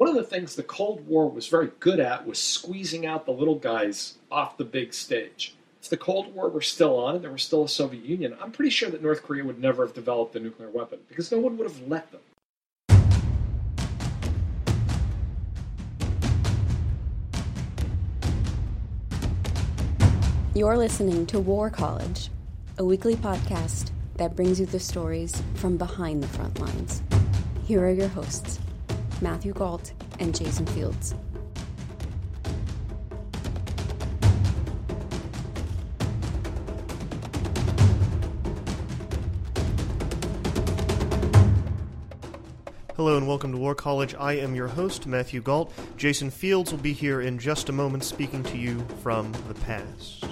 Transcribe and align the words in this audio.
One 0.00 0.08
of 0.08 0.14
the 0.14 0.22
things 0.22 0.56
the 0.56 0.62
Cold 0.62 1.06
War 1.06 1.28
was 1.28 1.48
very 1.48 1.72
good 1.78 2.00
at 2.00 2.26
was 2.26 2.38
squeezing 2.38 3.04
out 3.04 3.26
the 3.26 3.32
little 3.32 3.56
guys 3.56 4.16
off 4.30 4.56
the 4.56 4.64
big 4.64 4.94
stage. 4.94 5.54
If 5.82 5.90
the 5.90 5.98
Cold 5.98 6.34
War 6.34 6.48
were 6.48 6.62
still 6.62 6.98
on 6.98 7.16
and 7.16 7.24
there 7.24 7.30
was 7.30 7.42
still 7.42 7.64
a 7.64 7.68
Soviet 7.68 8.02
Union, 8.02 8.34
I'm 8.40 8.50
pretty 8.50 8.70
sure 8.70 8.88
that 8.88 9.02
North 9.02 9.22
Korea 9.22 9.44
would 9.44 9.60
never 9.60 9.84
have 9.84 9.94
developed 9.94 10.34
a 10.36 10.40
nuclear 10.40 10.70
weapon 10.70 11.00
because 11.06 11.30
no 11.30 11.38
one 11.38 11.58
would 11.58 11.68
have 11.68 11.86
let 11.86 12.10
them. 12.12 12.22
You're 20.54 20.78
listening 20.78 21.26
to 21.26 21.40
War 21.40 21.68
College, 21.68 22.30
a 22.78 22.84
weekly 22.86 23.16
podcast 23.16 23.90
that 24.14 24.34
brings 24.34 24.58
you 24.58 24.64
the 24.64 24.80
stories 24.80 25.42
from 25.56 25.76
behind 25.76 26.22
the 26.22 26.28
front 26.28 26.58
lines. 26.58 27.02
Here 27.66 27.84
are 27.84 27.90
your 27.90 28.08
hosts, 28.08 28.58
Matthew 29.22 29.52
Gault 29.52 29.92
and 30.18 30.34
Jason 30.34 30.64
Fields. 30.66 31.14
Hello 42.96 43.16
and 43.16 43.26
welcome 43.26 43.52
to 43.52 43.58
War 43.58 43.74
College. 43.74 44.14
I 44.14 44.34
am 44.34 44.54
your 44.54 44.68
host, 44.68 45.06
Matthew 45.06 45.40
Gault. 45.40 45.72
Jason 45.96 46.30
Fields 46.30 46.70
will 46.70 46.80
be 46.80 46.92
here 46.92 47.20
in 47.20 47.38
just 47.38 47.68
a 47.68 47.72
moment 47.72 48.04
speaking 48.04 48.42
to 48.44 48.56
you 48.58 48.78
from 49.02 49.32
the 49.48 49.54
past. 49.54 50.24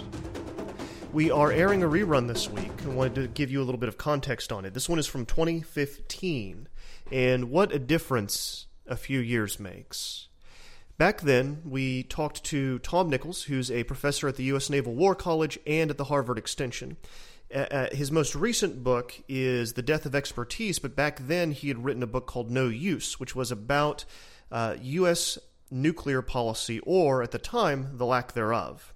We 1.12 1.30
are 1.30 1.50
airing 1.50 1.82
a 1.82 1.88
rerun 1.88 2.28
this 2.28 2.50
week 2.50 2.70
I 2.84 2.88
wanted 2.88 3.14
to 3.16 3.28
give 3.28 3.50
you 3.50 3.60
a 3.60 3.64
little 3.64 3.78
bit 3.78 3.88
of 3.88 3.98
context 3.98 4.52
on 4.52 4.64
it. 4.64 4.72
This 4.72 4.88
one 4.88 4.98
is 4.98 5.06
from 5.06 5.26
2015, 5.26 6.68
and 7.10 7.50
what 7.50 7.72
a 7.72 7.78
difference 7.78 8.67
a 8.88 8.96
few 8.96 9.20
years 9.20 9.60
makes. 9.60 10.28
Back 10.98 11.20
then, 11.20 11.62
we 11.64 12.02
talked 12.02 12.42
to 12.44 12.80
Tom 12.80 13.08
Nichols, 13.08 13.44
who's 13.44 13.70
a 13.70 13.84
professor 13.84 14.26
at 14.26 14.34
the 14.34 14.44
U.S. 14.44 14.68
Naval 14.68 14.94
War 14.94 15.14
College 15.14 15.58
and 15.64 15.90
at 15.90 15.96
the 15.96 16.04
Harvard 16.04 16.38
Extension. 16.38 16.96
Uh, 17.54 17.86
his 17.92 18.10
most 18.10 18.34
recent 18.34 18.82
book 18.82 19.14
is 19.28 19.74
The 19.74 19.82
Death 19.82 20.06
of 20.06 20.14
Expertise, 20.14 20.78
but 20.78 20.96
back 20.96 21.20
then 21.20 21.52
he 21.52 21.68
had 21.68 21.84
written 21.84 22.02
a 22.02 22.06
book 22.06 22.26
called 22.26 22.50
No 22.50 22.66
Use, 22.66 23.20
which 23.20 23.36
was 23.36 23.52
about 23.52 24.04
uh, 24.50 24.76
U.S. 24.80 25.38
nuclear 25.70 26.20
policy, 26.20 26.80
or 26.80 27.22
at 27.22 27.30
the 27.30 27.38
time, 27.38 27.96
the 27.96 28.04
lack 28.04 28.32
thereof. 28.32 28.92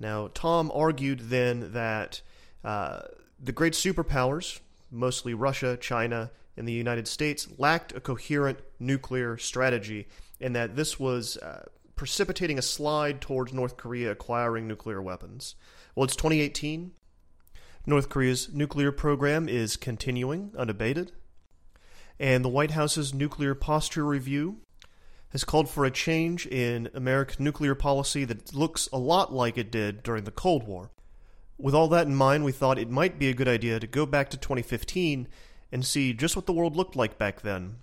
Now, 0.00 0.28
Tom 0.34 0.70
argued 0.74 1.30
then 1.30 1.72
that 1.72 2.20
uh, 2.64 3.02
the 3.38 3.52
great 3.52 3.72
superpowers, 3.74 4.60
mostly 4.90 5.32
Russia, 5.32 5.76
China, 5.76 6.30
and 6.56 6.66
the 6.66 6.72
United 6.72 7.06
States, 7.08 7.48
lacked 7.58 7.94
a 7.94 8.00
coherent 8.00 8.58
nuclear 8.78 9.36
strategy, 9.36 10.08
and 10.40 10.54
that 10.56 10.76
this 10.76 10.98
was 10.98 11.36
uh, 11.38 11.66
precipitating 11.96 12.58
a 12.58 12.62
slide 12.62 13.20
towards 13.20 13.52
North 13.52 13.76
Korea 13.76 14.10
acquiring 14.10 14.66
nuclear 14.66 15.02
weapons. 15.02 15.54
Well, 15.94 16.04
it's 16.04 16.16
2018. 16.16 16.92
North 17.86 18.08
Korea's 18.08 18.52
nuclear 18.52 18.90
program 18.90 19.48
is 19.48 19.76
continuing 19.76 20.52
unabated, 20.58 21.12
and 22.18 22.44
the 22.44 22.48
White 22.48 22.72
House's 22.72 23.14
nuclear 23.14 23.54
posture 23.54 24.04
review 24.04 24.58
has 25.30 25.44
called 25.44 25.68
for 25.68 25.84
a 25.84 25.90
change 25.90 26.46
in 26.46 26.88
American 26.94 27.44
nuclear 27.44 27.74
policy 27.74 28.24
that 28.24 28.54
looks 28.54 28.88
a 28.92 28.98
lot 28.98 29.32
like 29.32 29.56
it 29.58 29.70
did 29.70 30.02
during 30.02 30.24
the 30.24 30.30
Cold 30.30 30.66
War. 30.66 30.90
With 31.58 31.74
all 31.74 31.88
that 31.88 32.06
in 32.06 32.14
mind, 32.14 32.44
we 32.44 32.52
thought 32.52 32.78
it 32.78 32.90
might 32.90 33.18
be 33.18 33.28
a 33.28 33.34
good 33.34 33.48
idea 33.48 33.80
to 33.80 33.86
go 33.86 34.04
back 34.04 34.30
to 34.30 34.36
2015 34.36 35.28
and 35.70 35.84
see 35.84 36.12
just 36.12 36.36
what 36.36 36.46
the 36.46 36.52
world 36.52 36.76
looked 36.76 36.96
like 36.96 37.18
back 37.18 37.42
then. 37.42 37.76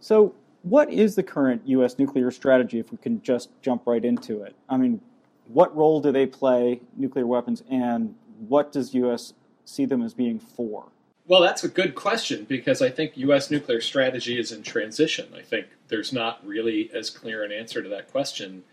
So, 0.00 0.34
what 0.62 0.90
is 0.92 1.14
the 1.14 1.22
current 1.22 1.62
U.S. 1.66 1.98
nuclear 1.98 2.30
strategy 2.30 2.78
if 2.78 2.90
we 2.90 2.98
can 2.98 3.22
just 3.22 3.50
jump 3.62 3.86
right 3.86 4.04
into 4.04 4.42
it? 4.42 4.54
I 4.68 4.76
mean, 4.76 5.00
what 5.46 5.74
role 5.76 6.00
do 6.00 6.12
they 6.12 6.26
play, 6.26 6.80
nuclear 6.96 7.26
weapons, 7.26 7.62
and 7.70 8.14
what 8.48 8.72
does 8.72 8.94
U.S. 8.94 9.34
see 9.64 9.84
them 9.84 10.02
as 10.02 10.14
being 10.14 10.38
for? 10.38 10.86
Well, 11.26 11.42
that's 11.42 11.62
a 11.62 11.68
good 11.68 11.94
question 11.94 12.44
because 12.44 12.82
I 12.82 12.90
think 12.90 13.16
U.S. 13.16 13.50
nuclear 13.50 13.80
strategy 13.80 14.38
is 14.38 14.50
in 14.50 14.62
transition. 14.62 15.28
I 15.36 15.42
think 15.42 15.66
there's 15.88 16.12
not 16.12 16.44
really 16.44 16.90
as 16.92 17.08
clear 17.10 17.44
an 17.44 17.52
answer 17.52 17.82
to 17.82 17.88
that 17.90 18.10
question 18.10 18.64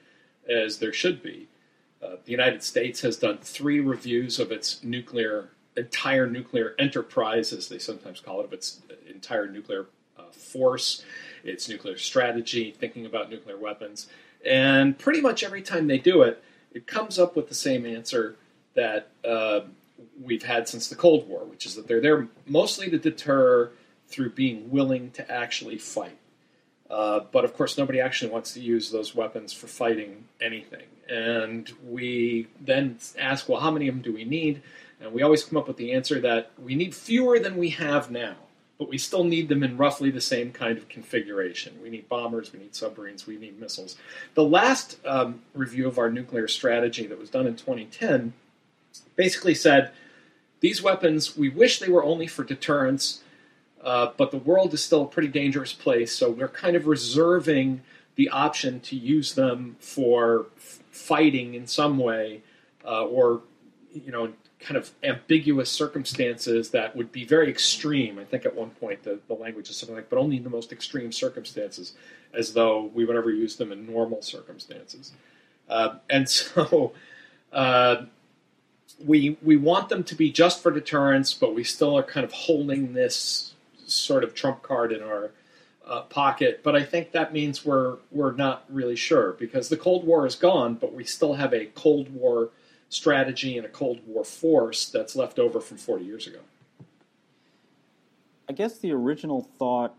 as 0.49 0.79
there 0.79 0.93
should 0.93 1.21
be. 1.21 1.49
Uh, 2.01 2.15
the 2.25 2.31
United 2.31 2.63
States 2.63 3.01
has 3.01 3.17
done 3.17 3.37
three 3.39 3.79
reviews 3.79 4.39
of 4.39 4.51
its 4.51 4.83
nuclear, 4.83 5.49
entire 5.75 6.27
nuclear 6.27 6.75
enterprise, 6.77 7.51
as 7.53 7.69
they 7.69 7.79
sometimes 7.79 8.19
call 8.19 8.39
it, 8.39 8.45
of 8.45 8.53
its 8.53 8.81
entire 9.09 9.47
nuclear 9.47 9.87
uh, 10.17 10.29
force, 10.31 11.03
its 11.43 11.67
nuclear 11.67 11.97
strategy, 11.97 12.71
thinking 12.77 13.05
about 13.05 13.29
nuclear 13.29 13.57
weapons. 13.57 14.07
And 14.45 14.97
pretty 14.97 15.21
much 15.21 15.43
every 15.43 15.61
time 15.61 15.87
they 15.87 15.97
do 15.97 16.21
it, 16.21 16.43
it 16.71 16.85
comes 16.85 17.17
up 17.17 17.35
with 17.35 17.49
the 17.49 17.55
same 17.55 17.85
answer 17.85 18.37
that 18.75 19.09
uh, 19.27 19.61
we've 20.21 20.43
had 20.43 20.67
since 20.67 20.87
the 20.87 20.95
Cold 20.95 21.27
War, 21.27 21.43
which 21.45 21.65
is 21.65 21.75
that 21.75 21.87
they're 21.87 22.01
there 22.01 22.27
mostly 22.45 22.89
to 22.91 22.99
deter 22.99 23.71
through 24.07 24.29
being 24.31 24.69
willing 24.69 25.11
to 25.11 25.29
actually 25.31 25.77
fight. 25.77 26.17
Uh, 26.89 27.21
but 27.31 27.43
of 27.43 27.55
course, 27.55 27.77
nobody 27.77 27.99
actually 27.99 28.31
wants 28.31 28.53
to 28.53 28.61
use 28.61 28.91
those 28.91 29.13
weapons 29.13 29.51
for 29.51 29.67
fighting 29.67 30.25
anything. 30.39 30.85
And 31.09 31.69
we 31.85 32.47
then 32.59 32.97
ask, 33.17 33.49
well, 33.49 33.59
how 33.59 33.71
many 33.71 33.87
of 33.87 33.95
them 33.95 34.01
do 34.01 34.13
we 34.13 34.23
need? 34.23 34.61
And 35.01 35.13
we 35.13 35.21
always 35.21 35.43
come 35.43 35.57
up 35.57 35.67
with 35.67 35.77
the 35.77 35.91
answer 35.93 36.19
that 36.21 36.51
we 36.61 36.75
need 36.75 36.95
fewer 36.95 37.39
than 37.39 37.57
we 37.57 37.69
have 37.71 38.09
now, 38.09 38.35
but 38.79 38.89
we 38.89 38.97
still 38.97 39.23
need 39.23 39.47
them 39.49 39.63
in 39.63 39.77
roughly 39.77 40.09
the 40.09 40.21
same 40.21 40.51
kind 40.51 40.77
of 40.77 40.89
configuration. 40.89 41.73
We 41.83 41.89
need 41.89 42.09
bombers, 42.09 42.51
we 42.51 42.59
need 42.59 42.73
submarines, 42.73 43.27
we 43.27 43.37
need 43.37 43.59
missiles. 43.59 43.95
The 44.33 44.43
last 44.43 44.97
um, 45.05 45.41
review 45.53 45.87
of 45.87 45.99
our 45.99 46.09
nuclear 46.09 46.47
strategy 46.47 47.05
that 47.07 47.19
was 47.19 47.29
done 47.29 47.47
in 47.47 47.55
2010 47.55 48.33
basically 49.15 49.55
said 49.55 49.91
these 50.59 50.81
weapons, 50.81 51.37
we 51.37 51.49
wish 51.49 51.79
they 51.79 51.89
were 51.89 52.03
only 52.03 52.27
for 52.27 52.43
deterrence, 52.43 53.21
uh, 53.87 54.11
but 54.17 54.31
the 54.31 54.37
world 54.37 54.73
is 54.73 54.83
still 54.83 55.03
a 55.03 55.07
pretty 55.07 55.29
dangerous 55.29 55.71
place, 55.71 56.11
so 56.11 56.29
we're 56.29 56.49
kind 56.49 56.75
of 56.75 56.87
reserving 56.87 57.79
the 58.15 58.27
option 58.27 58.81
to 58.81 58.97
use 58.97 59.33
them 59.35 59.77
for 59.79 60.47
f- 60.57 60.79
fighting 60.91 61.53
in 61.53 61.65
some 61.65 61.97
way, 61.97 62.41
uh, 62.83 63.05
or 63.05 63.43
you 63.93 64.11
know, 64.11 64.33
kind 64.59 64.75
of 64.75 64.91
ambiguous 65.03 65.69
circumstances 65.69 66.71
that 66.71 66.97
would 66.97 67.13
be 67.13 67.23
very 67.23 67.49
extreme. 67.49 68.19
I 68.19 68.25
think 68.25 68.45
at 68.45 68.53
one 68.53 68.71
point 68.71 69.03
the, 69.03 69.19
the 69.29 69.33
language 69.33 69.69
is 69.69 69.77
something 69.77 69.95
like, 69.95 70.09
but 70.09 70.19
only 70.19 70.35
in 70.35 70.43
the 70.43 70.49
most 70.49 70.73
extreme 70.73 71.13
circumstances, 71.13 71.93
as 72.33 72.51
though 72.51 72.91
we 72.93 73.05
would 73.05 73.15
ever 73.15 73.31
use 73.31 73.55
them 73.55 73.71
in 73.71 73.85
normal 73.85 74.21
circumstances. 74.21 75.13
Uh, 75.69 75.95
and 76.09 76.27
so 76.29 76.91
uh, 77.53 78.03
we 79.05 79.37
we 79.41 79.55
want 79.55 79.87
them 79.87 80.03
to 80.03 80.13
be 80.13 80.29
just 80.29 80.61
for 80.61 80.71
deterrence, 80.71 81.33
but 81.33 81.55
we 81.55 81.63
still 81.63 81.97
are 81.97 82.03
kind 82.03 82.25
of 82.25 82.33
holding 82.33 82.91
this 82.91 83.53
sort 83.87 84.23
of 84.23 84.33
trump 84.33 84.61
card 84.61 84.91
in 84.91 85.01
our 85.01 85.31
uh, 85.85 86.01
pocket. 86.01 86.61
But 86.63 86.75
I 86.75 86.83
think 86.83 87.11
that 87.13 87.33
means 87.33 87.65
we're 87.65 87.97
we're 88.11 88.33
not 88.33 88.65
really 88.69 88.95
sure 88.95 89.33
because 89.33 89.69
the 89.69 89.77
Cold 89.77 90.05
War 90.05 90.25
is 90.25 90.35
gone, 90.35 90.75
but 90.75 90.93
we 90.93 91.03
still 91.03 91.33
have 91.33 91.53
a 91.53 91.65
Cold 91.67 92.13
War 92.13 92.49
strategy 92.89 93.57
and 93.57 93.65
a 93.65 93.69
Cold 93.69 93.99
War 94.05 94.23
force 94.23 94.89
that's 94.89 95.15
left 95.15 95.39
over 95.39 95.59
from 95.59 95.77
40 95.77 96.05
years 96.05 96.27
ago. 96.27 96.39
I 98.49 98.53
guess 98.53 98.77
the 98.77 98.91
original 98.93 99.49
thought, 99.59 99.93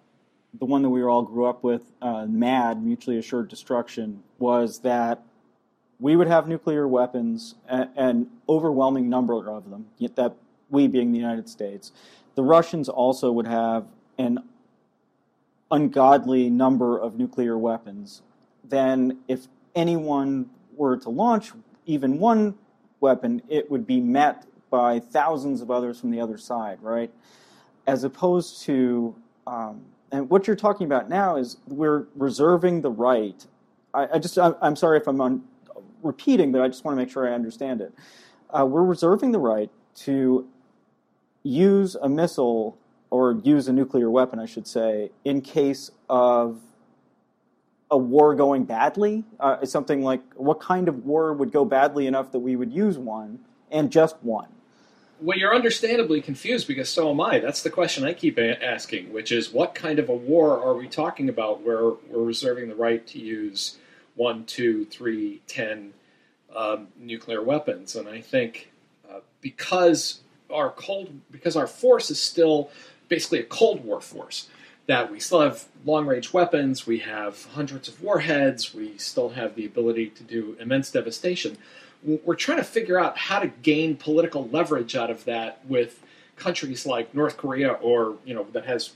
the 0.59 0.65
one 0.65 0.83
that 0.83 0.89
we 0.89 1.03
all 1.03 1.23
grew 1.23 1.45
up 1.45 1.63
with, 1.63 1.83
uh, 2.01 2.25
MAD, 2.27 2.83
mutually 2.83 3.19
assured 3.19 3.49
destruction, 3.49 4.23
was 4.39 4.79
that 4.81 5.23
we 6.01 6.17
would 6.17 6.29
have 6.29 6.49
nuclear 6.49 6.89
weapons, 6.89 7.57
an 7.69 8.29
overwhelming 8.49 9.11
number 9.11 9.51
of 9.51 9.69
them, 9.69 9.87
yet 9.99 10.17
that 10.17 10.37
we 10.71 10.87
being 10.87 11.13
the 11.13 11.19
United 11.19 11.49
States. 11.49 11.93
The 12.39 12.45
Russians 12.45 12.89
also 12.89 13.33
would 13.33 13.49
have 13.49 13.89
an 14.17 14.39
ungodly 15.73 16.49
number 16.49 16.97
of 16.97 17.19
nuclear 17.19 17.59
weapons. 17.59 18.23
Then, 18.63 19.19
if 19.27 19.49
anyone 19.75 20.49
were 20.77 20.97
to 20.99 21.11
launch 21.11 21.51
even 21.85 22.21
one 22.21 22.55
weapon, 23.01 23.43
it 23.49 23.69
would 23.73 23.89
be 23.89 24.01
met 24.01 24.47
by 24.71 25.01
thousands 25.01 25.63
of 25.63 25.73
others 25.73 25.99
from 25.99 26.13
the 26.13 26.21
other 26.21 26.39
side, 26.39 26.79
right? 26.81 27.11
As 27.89 28.05
opposed 28.05 28.63
to, 28.67 29.17
um, 29.49 29.83
and 30.13 30.31
what 30.31 30.47
you're 30.47 30.55
talking 30.55 30.87
about 30.87 31.09
now 31.09 31.39
is 31.39 31.57
we're 31.67 32.07
reserving 32.15 32.83
the 32.83 32.91
right. 32.93 33.45
I, 33.93 34.07
I 34.15 34.19
just, 34.21 34.39
I, 34.39 34.53
am 34.63 34.77
sorry 34.77 34.99
if 34.99 35.09
I'm 35.09 35.21
on, 35.21 35.43
repeating, 36.05 36.53
but 36.53 36.61
I 36.63 36.69
just 36.69 36.85
want 36.85 36.97
to 36.97 37.03
make 37.03 37.11
sure 37.11 37.29
I 37.29 37.35
understand 37.35 37.81
it. 37.81 37.93
Uh, 38.49 38.65
we're 38.65 38.85
reserving 38.85 39.33
the 39.33 39.41
right 39.41 39.73
to 40.05 40.49
use 41.43 41.95
a 41.95 42.09
missile 42.09 42.79
or 43.11 43.33
use 43.43 43.69
a 43.69 43.73
nuclear 43.73 44.11
weapon, 44.11 44.39
I 44.39 44.47
should 44.47 44.67
say, 44.67 45.11
in 45.25 45.41
case 45.41 45.91
of 46.09 46.61
a 47.91 47.97
war 47.97 48.35
going 48.35 48.65
badly? 48.65 49.25
Uh, 49.41 49.65
something 49.65 50.03
like 50.03 50.21
what 50.35 50.61
kind 50.61 50.89
of 50.89 51.05
war 51.07 51.33
would 51.33 51.53
go 51.53 51.65
badly 51.65 52.07
enough 52.07 52.33
that 52.33 52.41
we 52.41 52.57
would 52.57 52.73
use 52.73 52.99
one 52.99 53.41
and 53.71 53.91
just 53.91 54.17
one? 54.23 54.49
Well, 55.21 55.37
you're 55.37 55.55
understandably 55.55 56.21
confused 56.21 56.69
because 56.69 56.89
so 56.89 57.11
am 57.11 57.21
I. 57.21 57.41
That's 57.41 57.63
the 57.63 57.71
question 57.71 58.05
I 58.05 58.13
keep 58.13 58.39
a- 58.39 58.63
asking, 58.65 59.13
which 59.13 59.33
is 59.33 59.53
what 59.53 59.75
kind 59.75 59.99
of 59.99 60.09
a 60.09 60.15
war 60.15 60.63
are 60.63 60.75
we 60.75 60.87
talking 60.87 61.29
about 61.29 61.63
where 61.63 61.91
we're 62.09 62.23
reserving 62.23 62.69
the 62.69 62.77
right 62.77 63.05
to 63.09 63.19
use 63.19 63.79
one, 64.15 64.45
two, 64.45 64.85
three, 64.85 65.43
ten 65.49 65.93
um, 66.55 66.89
nuclear 66.97 67.43
weapons? 67.43 67.97
And 67.97 68.09
I 68.09 68.21
think 68.21 68.71
uh, 69.11 69.21
because 69.41 70.21
our 70.53 70.71
cold, 70.71 71.21
because 71.31 71.57
our 71.57 71.67
force 71.67 72.11
is 72.11 72.21
still 72.21 72.71
basically 73.09 73.41
a 73.41 73.45
Cold 73.45 73.85
War 73.85 74.01
force, 74.01 74.49
that 74.87 75.11
we 75.11 75.21
still 75.21 75.41
have 75.41 75.67
long 75.85 76.07
range 76.07 76.33
weapons, 76.33 76.87
we 76.87 76.99
have 77.01 77.45
hundreds 77.53 77.89
of 77.89 78.03
warheads, 78.03 78.75
we 78.75 78.97
still 78.97 79.31
have 79.31 79.55
the 79.55 79.67
ability 79.67 80.09
to 80.11 80.23
do 80.23 80.57
immense 80.59 80.91
devastation. 80.91 81.59
We're 82.03 82.37
trying 82.37 82.59
to 82.59 82.65
figure 82.65 82.99
out 82.99 83.19
how 83.19 83.41
to 83.41 83.49
gain 83.49 83.97
political 83.97 84.49
leverage 84.49 84.97
out 84.97 85.11
of 85.11 85.25
that 85.25 85.61
with 85.67 86.03
countries 86.37 86.87
like 86.87 87.15
North 87.15 87.37
Korea 87.37 87.73
or, 87.73 88.17
you 88.25 88.35
know, 88.35 88.47
that 88.53 88.65
has 88.67 88.93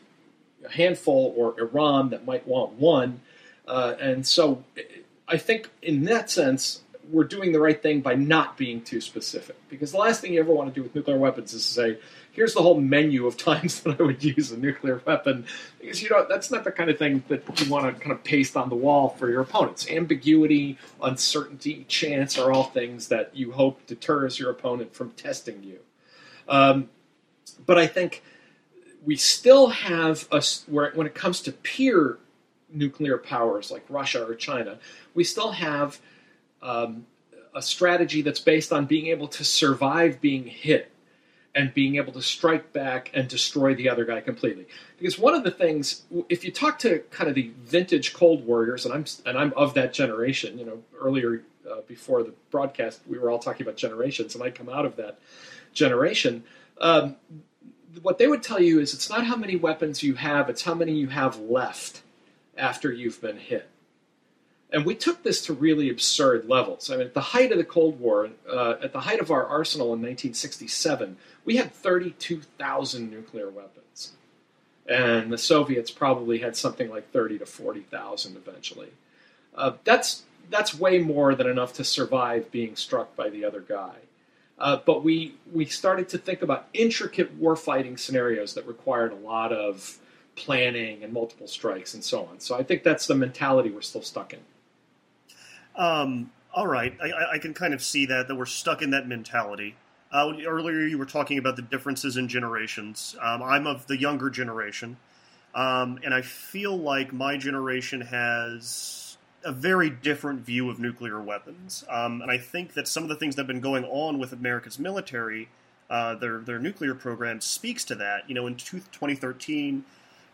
a 0.65 0.71
handful 0.71 1.35
or 1.37 1.59
Iran 1.61 2.11
that 2.11 2.25
might 2.25 2.47
want 2.47 2.75
one. 2.75 3.21
Uh, 3.67 3.95
and 4.01 4.27
so 4.27 4.65
I 5.27 5.37
think 5.37 5.69
in 5.83 6.05
that 6.05 6.31
sense, 6.31 6.82
we're 7.11 7.25
doing 7.25 7.53
the 7.53 7.61
right 7.61 7.81
thing 7.81 8.01
by 8.01 8.15
not 8.15 8.57
being 8.57 8.81
too 8.83 9.01
specific. 9.01 9.57
Because 9.69 9.93
the 9.93 9.99
last 9.99 10.21
thing 10.21 10.35
you 10.35 10.41
ever 10.41 10.53
want 10.53 10.73
to 10.73 10.75
do 10.75 10.83
with 10.83 10.95
nuclear 10.95 11.19
weapons 11.19 11.53
is 11.53 11.67
to 11.67 11.73
say, 11.73 11.99
here's 12.31 12.55
the 12.55 12.63
whole 12.63 12.81
menu 12.81 13.27
of 13.27 13.37
times 13.37 13.81
that 13.83 14.01
I 14.01 14.03
would 14.03 14.23
use 14.23 14.53
a 14.53 14.57
nuclear 14.57 15.03
weapon. 15.05 15.47
Because 15.81 16.03
you 16.03 16.11
know 16.11 16.27
that's 16.29 16.51
not 16.51 16.65
the 16.65 16.73
kind 16.73 16.91
of 16.91 16.99
thing 16.99 17.23
that 17.29 17.61
you 17.61 17.71
want 17.71 17.87
to 17.87 18.01
kind 18.01 18.13
of 18.13 18.23
paste 18.25 18.57
on 18.57 18.69
the 18.69 18.75
wall 18.75 19.11
for 19.11 19.31
your 19.31 19.41
opponents. 19.41 19.89
Ambiguity, 19.91 20.79
uncertainty, 21.03 21.85
chance 21.89 22.39
are 22.39 22.53
all 22.53 22.65
things 22.65 23.09
that 23.09 23.35
you 23.35 23.53
hope 23.53 23.87
deters 23.87 24.39
your 24.39 24.51
opponent 24.51 24.95
from 24.95 25.11
testing 25.11 25.63
you. 25.63 25.81
Um, 26.49 26.89
but 27.67 27.79
I 27.79 27.87
think 27.87 28.23
we 29.05 29.17
still 29.17 29.69
have 29.69 30.27
a 30.31 30.43
where 30.69 30.93
when 30.95 31.07
it 31.07 31.15
comes 31.15 31.41
to 31.43 31.53
peer 31.53 32.19
nuclear 32.73 33.19
powers 33.19 33.71
like 33.71 33.85
Russia 33.89 34.25
or 34.25 34.35
China, 34.35 34.79
we 35.15 35.25
still 35.25 35.53
have 35.53 36.01
um, 36.63 37.07
a 37.55 37.63
strategy 37.63 38.23
that's 38.23 38.41
based 38.41 38.73
on 38.73 38.87
being 38.87 39.09
able 39.09 39.29
to 39.29 39.45
survive 39.45 40.21
being 40.21 40.47
hit 40.47 40.91
and 41.55 41.75
being 41.75 41.97
able 41.97 42.13
to 42.13 42.23
strike 42.23 42.73
back 42.73 43.11
and 43.13 43.29
destroy 43.29 43.75
the 43.75 43.89
other 43.89 44.05
guy 44.05 44.21
completely. 44.21 44.67
Because 44.99 45.19
one 45.19 45.35
of 45.35 45.45
the 45.45 45.51
things, 45.51 46.03
if 46.29 46.45
you 46.45 46.51
talk 46.51 46.79
to 46.81 47.01
kind 47.11 47.29
of 47.29 47.35
the 47.35 47.51
vintage 47.59 48.15
Cold 48.15 48.47
Warriors, 48.47 48.87
and 48.87 48.95
I'm 48.95 49.05
and 49.27 49.37
I'm 49.37 49.53
of 49.55 49.75
that 49.75 49.93
generation, 49.93 50.59
you 50.59 50.65
know, 50.65 50.83
earlier 50.99 51.43
uh, 51.71 51.83
before 51.87 52.23
the 52.23 52.33
broadcast, 52.51 53.01
we 53.07 53.19
were 53.19 53.31
all 53.31 53.39
talking 53.39 53.67
about 53.67 53.77
generations, 53.77 54.35
and 54.35 54.43
I 54.43 54.51
come 54.51 54.69
out 54.69 54.87
of 54.87 54.97
that 54.97 55.19
generation. 55.75 56.45
Um, 56.81 57.17
what 58.01 58.17
they 58.17 58.27
would 58.27 58.43
tell 58.43 58.61
you 58.61 58.81
is 58.81 58.95
it's 58.95 59.11
not 59.11 59.27
how 59.27 59.37
many 59.37 59.57
weapons 59.57 60.03
you 60.03 60.15
have; 60.15 60.49
it's 60.49 60.63
how 60.63 60.75
many 60.75 60.93
you 60.93 61.09
have 61.09 61.39
left 61.39 62.03
after 62.57 62.91
you've 62.91 63.21
been 63.21 63.37
hit. 63.37 63.69
And 64.73 64.87
we 64.87 64.95
took 64.95 65.23
this 65.23 65.45
to 65.47 65.53
really 65.53 65.91
absurd 65.91 66.49
levels. 66.49 66.91
I 66.91 66.97
mean, 66.97 67.07
at 67.07 67.15
the 67.15 67.21
height 67.21 67.53
of 67.53 67.59
the 67.59 67.65
Cold 67.65 68.01
War, 68.01 68.31
uh, 68.51 68.77
at 68.83 68.95
the 68.95 69.01
height 69.01 69.21
of 69.21 69.31
our 69.31 69.47
arsenal 69.47 69.89
in 69.89 70.01
1967, 70.01 71.19
we 71.45 71.57
had 71.57 71.73
32,000 71.73 73.11
nuclear 73.11 73.51
weapons. 73.51 74.13
And 74.89 75.31
the 75.31 75.37
Soviets 75.39 75.91
probably 75.91 76.39
had 76.39 76.57
something 76.57 76.89
like 76.89 77.11
30 77.13 77.41
to 77.41 77.47
40,000 77.47 78.37
eventually. 78.37 78.89
Uh, 79.55 79.73
that's, 79.85 80.23
that's 80.49 80.75
way 80.75 80.99
more 80.99 81.35
than 81.35 81.47
enough 81.47 81.75
to 81.75 81.85
survive 81.85 82.51
being 82.51 82.75
struck 82.75 83.15
by 83.15 83.29
the 83.29 83.45
other 83.45 83.61
guy. 83.61 83.97
Uh, 84.59 84.79
but 84.87 85.05
we, 85.05 85.35
we 85.53 85.67
started 85.67 86.09
to 86.09 86.19
think 86.19 86.41
about 86.41 86.69
intricate 86.73 87.39
warfighting 87.39 87.99
scenarios 87.99 88.55
that 88.55 88.67
required 88.67 89.13
a 89.13 89.17
lot 89.17 89.53
of 89.53 89.99
planning 90.35 91.05
and 91.05 91.13
multiple 91.13 91.47
strikes 91.47 91.93
and 91.93 92.03
so 92.03 92.25
on. 92.25 92.41
So 92.41 92.57
I 92.57 92.63
think 92.63 92.83
that's 92.83 93.07
the 93.07 93.15
mentality 93.15 93.71
we're 93.71 93.83
still 93.83 94.03
stuck 94.03 94.33
in. 94.33 94.41
Um, 95.77 96.31
all 96.55 96.67
right, 96.67 96.97
I, 97.03 97.35
I, 97.35 97.39
can 97.39 97.55
kind 97.55 97.73
of 97.73 97.83
see 97.83 98.07
that 98.07 98.29
that 98.29 98.35
we're 98.35 98.45
stuck 98.47 98.83
in 98.83 98.91
that 98.91 99.09
mentality. 99.09 99.75
Uh, 100.13 100.33
earlier, 100.47 100.87
you 100.87 100.99
were 100.99 101.07
talking 101.07 101.39
about 101.39 101.57
the 101.57 101.63
differences 101.63 102.19
in 102.19 102.29
generations. 102.29 103.17
Um, 103.21 103.43
I'm 103.43 103.67
of 103.67 103.87
the 103.87 103.97
younger 103.97 104.29
generation, 104.29 104.99
um, 105.55 105.99
and 106.05 106.13
I 106.13 106.21
feel 106.21 106.77
like 106.77 107.13
my 107.13 107.39
generation 107.39 108.03
has 108.03 109.17
a 109.45 109.53
very 109.53 109.91
different 109.91 110.41
view 110.41 110.71
of 110.71 110.79
nuclear 110.79 111.21
weapons. 111.21 111.85
Um, 111.89 112.23
and 112.23 112.31
I 112.31 112.39
think 112.39 112.75
that 112.75 112.87
some 112.87 113.03
of 113.03 113.09
the 113.09 113.17
things 113.17 113.37
that 113.37 113.43
have 113.43 113.49
been 113.49 113.61
going 113.61 113.85
on 113.85 114.19
with 114.19 114.33
America's 114.33 114.79
military, 114.79 115.49
uh, 115.89 116.15
their 116.17 116.41
their 116.41 116.59
nuclear 116.59 116.95
program, 116.95 117.41
speaks 117.41 117.85
to 117.87 117.95
that. 117.97 118.29
You 118.29 118.35
know, 118.35 118.47
in 118.47 118.57
2013 118.57 119.85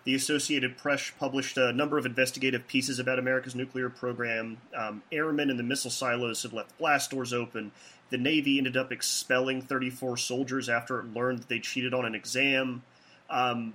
the 0.04 0.14
Associated 0.14 0.76
Press 0.76 1.12
published 1.18 1.56
a 1.56 1.72
number 1.72 1.98
of 1.98 2.06
investigative 2.06 2.66
pieces 2.66 2.98
about 2.98 3.18
America's 3.18 3.54
nuclear 3.54 3.90
program. 3.90 4.58
Um, 4.74 5.02
airmen 5.12 5.50
in 5.50 5.56
the 5.56 5.62
missile 5.62 5.90
silos 5.90 6.42
had 6.42 6.52
left 6.52 6.78
blast 6.78 7.10
doors 7.10 7.32
open. 7.32 7.72
The 8.10 8.18
Navy 8.18 8.58
ended 8.58 8.76
up 8.76 8.90
expelling 8.90 9.60
34 9.60 10.16
soldiers 10.16 10.68
after 10.68 11.00
it 11.00 11.12
learned 11.12 11.40
that 11.40 11.48
they 11.48 11.58
cheated 11.58 11.92
on 11.92 12.06
an 12.06 12.14
exam. 12.14 12.82
Um, 13.28 13.74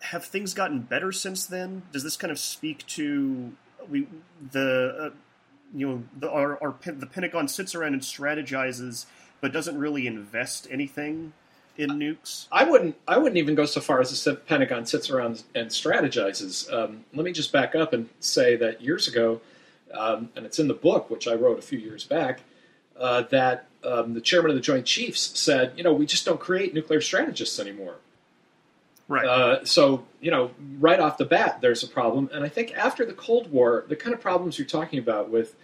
have 0.00 0.24
things 0.24 0.54
gotten 0.54 0.80
better 0.80 1.12
since 1.12 1.46
then? 1.46 1.82
Does 1.92 2.02
this 2.02 2.16
kind 2.16 2.30
of 2.30 2.38
speak 2.38 2.86
to 2.88 3.52
we 3.88 4.06
the 4.52 4.96
uh, 5.00 5.10
you 5.74 5.88
know 5.88 6.02
the, 6.18 6.30
our, 6.30 6.62
our, 6.62 6.74
the 6.86 7.06
Pentagon 7.06 7.48
sits 7.48 7.74
around 7.74 7.92
and 7.92 8.02
strategizes, 8.02 9.06
but 9.40 9.52
doesn't 9.52 9.78
really 9.78 10.06
invest 10.06 10.66
anything 10.70 11.32
in 11.76 11.90
nukes? 11.90 12.46
I 12.50 12.64
wouldn't. 12.64 12.96
I 13.06 13.18
wouldn't 13.18 13.36
even 13.36 13.54
go 13.54 13.64
so 13.66 13.80
far 13.80 14.00
as 14.00 14.10
to 14.10 14.16
say 14.16 14.34
Pentagon 14.34 14.86
sits 14.86 15.10
around 15.10 15.42
and 15.54 15.68
strategizes. 15.68 16.72
Um, 16.72 17.04
let 17.14 17.24
me 17.24 17.32
just 17.32 17.52
back 17.52 17.74
up 17.74 17.92
and 17.92 18.08
say 18.20 18.56
that 18.56 18.80
years 18.80 19.08
ago, 19.08 19.40
um, 19.92 20.30
and 20.36 20.46
it's 20.46 20.58
in 20.58 20.68
the 20.68 20.74
book 20.74 21.10
which 21.10 21.26
I 21.28 21.34
wrote 21.34 21.58
a 21.58 21.62
few 21.62 21.78
years 21.78 22.04
back, 22.04 22.40
uh, 22.98 23.22
that 23.30 23.66
um, 23.84 24.14
the 24.14 24.20
chairman 24.20 24.50
of 24.50 24.56
the 24.56 24.62
Joint 24.62 24.86
Chiefs 24.86 25.38
said, 25.38 25.72
you 25.76 25.82
know, 25.82 25.92
we 25.92 26.06
just 26.06 26.24
don't 26.24 26.40
create 26.40 26.74
nuclear 26.74 27.00
strategists 27.00 27.58
anymore. 27.58 27.96
Right. 29.06 29.26
Uh, 29.26 29.64
so 29.64 30.06
you 30.20 30.30
know, 30.30 30.50
right 30.78 30.98
off 30.98 31.18
the 31.18 31.26
bat, 31.26 31.60
there's 31.60 31.82
a 31.82 31.88
problem, 31.88 32.30
and 32.32 32.44
I 32.44 32.48
think 32.48 32.72
after 32.76 33.04
the 33.04 33.12
Cold 33.12 33.50
War, 33.50 33.84
the 33.88 33.96
kind 33.96 34.14
of 34.14 34.20
problems 34.20 34.58
you're 34.58 34.66
talking 34.66 34.98
about 34.98 35.28
with 35.30 35.54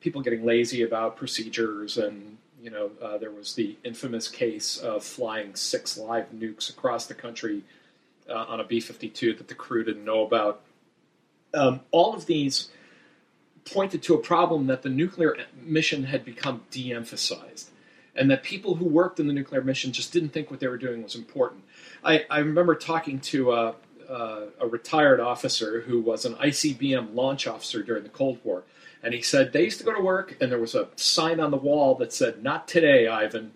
people 0.00 0.20
getting 0.22 0.44
lazy 0.44 0.82
about 0.82 1.16
procedures 1.16 1.96
and 1.96 2.36
you 2.62 2.70
know, 2.70 2.90
uh, 3.02 3.18
there 3.18 3.30
was 3.30 3.54
the 3.54 3.76
infamous 3.84 4.28
case 4.28 4.76
of 4.78 5.02
flying 5.02 5.54
six 5.54 5.96
live 5.96 6.30
nukes 6.32 6.68
across 6.70 7.06
the 7.06 7.14
country 7.14 7.62
uh, 8.28 8.44
on 8.48 8.60
a 8.60 8.64
B 8.64 8.80
52 8.80 9.34
that 9.34 9.48
the 9.48 9.54
crew 9.54 9.84
didn't 9.84 10.04
know 10.04 10.24
about. 10.24 10.60
Um, 11.54 11.80
all 11.90 12.14
of 12.14 12.26
these 12.26 12.68
pointed 13.64 14.02
to 14.04 14.14
a 14.14 14.18
problem 14.18 14.66
that 14.66 14.82
the 14.82 14.88
nuclear 14.88 15.36
mission 15.62 16.04
had 16.04 16.24
become 16.24 16.62
de 16.70 16.92
emphasized, 16.92 17.70
and 18.14 18.30
that 18.30 18.42
people 18.42 18.76
who 18.76 18.84
worked 18.84 19.20
in 19.20 19.26
the 19.26 19.32
nuclear 19.32 19.62
mission 19.62 19.92
just 19.92 20.12
didn't 20.12 20.30
think 20.30 20.50
what 20.50 20.60
they 20.60 20.68
were 20.68 20.78
doing 20.78 21.02
was 21.02 21.14
important. 21.14 21.62
I, 22.04 22.24
I 22.30 22.38
remember 22.38 22.74
talking 22.74 23.20
to 23.20 23.52
a, 23.52 23.74
uh, 24.08 24.46
a 24.60 24.66
retired 24.66 25.20
officer 25.20 25.82
who 25.82 26.00
was 26.00 26.24
an 26.24 26.34
ICBM 26.34 27.14
launch 27.14 27.46
officer 27.46 27.82
during 27.82 28.02
the 28.02 28.08
Cold 28.08 28.38
War 28.44 28.64
and 29.02 29.14
he 29.14 29.22
said 29.22 29.52
they 29.52 29.64
used 29.64 29.78
to 29.78 29.84
go 29.84 29.94
to 29.94 30.02
work, 30.02 30.36
and 30.40 30.50
there 30.50 30.58
was 30.58 30.74
a 30.74 30.88
sign 30.96 31.40
on 31.40 31.50
the 31.50 31.56
wall 31.56 31.94
that 31.96 32.12
said 32.12 32.42
"Not 32.42 32.68
today, 32.68 33.06
Ivan." 33.06 33.52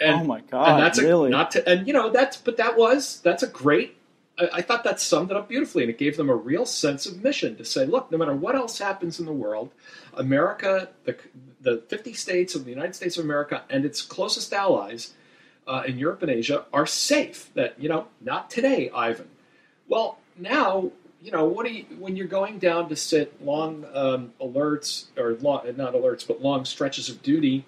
And, 0.00 0.22
oh 0.22 0.24
my 0.24 0.40
god! 0.40 0.70
And 0.70 0.82
that's 0.82 1.00
really 1.00 1.28
a, 1.28 1.30
not 1.30 1.50
to, 1.52 1.68
and 1.68 1.86
you 1.86 1.92
know 1.92 2.10
that's 2.10 2.36
but 2.36 2.56
that 2.56 2.76
was 2.76 3.20
that's 3.20 3.42
a 3.42 3.48
great. 3.48 3.96
I, 4.38 4.48
I 4.54 4.62
thought 4.62 4.84
that 4.84 5.00
summed 5.00 5.30
it 5.30 5.36
up 5.36 5.48
beautifully, 5.48 5.82
and 5.82 5.90
it 5.90 5.98
gave 5.98 6.16
them 6.16 6.30
a 6.30 6.34
real 6.34 6.66
sense 6.66 7.06
of 7.06 7.22
mission 7.22 7.56
to 7.56 7.64
say, 7.64 7.84
look, 7.84 8.10
no 8.10 8.18
matter 8.18 8.34
what 8.34 8.54
else 8.54 8.78
happens 8.78 9.20
in 9.20 9.26
the 9.26 9.32
world, 9.32 9.70
America, 10.14 10.88
the 11.04 11.16
the 11.60 11.82
50 11.88 12.14
states 12.14 12.54
of 12.54 12.64
the 12.64 12.70
United 12.70 12.94
States 12.94 13.18
of 13.18 13.24
America 13.24 13.62
and 13.68 13.84
its 13.84 14.02
closest 14.02 14.52
allies 14.52 15.12
uh, 15.66 15.82
in 15.86 15.98
Europe 15.98 16.22
and 16.22 16.30
Asia 16.30 16.64
are 16.72 16.86
safe. 16.86 17.52
That, 17.54 17.78
you 17.78 17.88
know, 17.88 18.06
not 18.20 18.50
today, 18.50 18.90
Ivan. 18.90 19.28
Well, 19.88 20.18
now, 20.38 20.90
you 21.22 21.30
know, 21.30 21.44
what 21.44 21.66
do 21.66 21.72
you, 21.72 21.84
when 21.98 22.16
you're 22.16 22.26
going 22.26 22.58
down 22.58 22.88
to 22.88 22.96
sit 22.96 23.44
long 23.44 23.84
um, 23.92 24.32
alerts, 24.40 25.06
or 25.18 25.34
long, 25.34 25.62
not 25.76 25.94
alerts, 25.94 26.26
but 26.26 26.40
long 26.40 26.64
stretches 26.64 27.08
of 27.08 27.22
duty, 27.22 27.64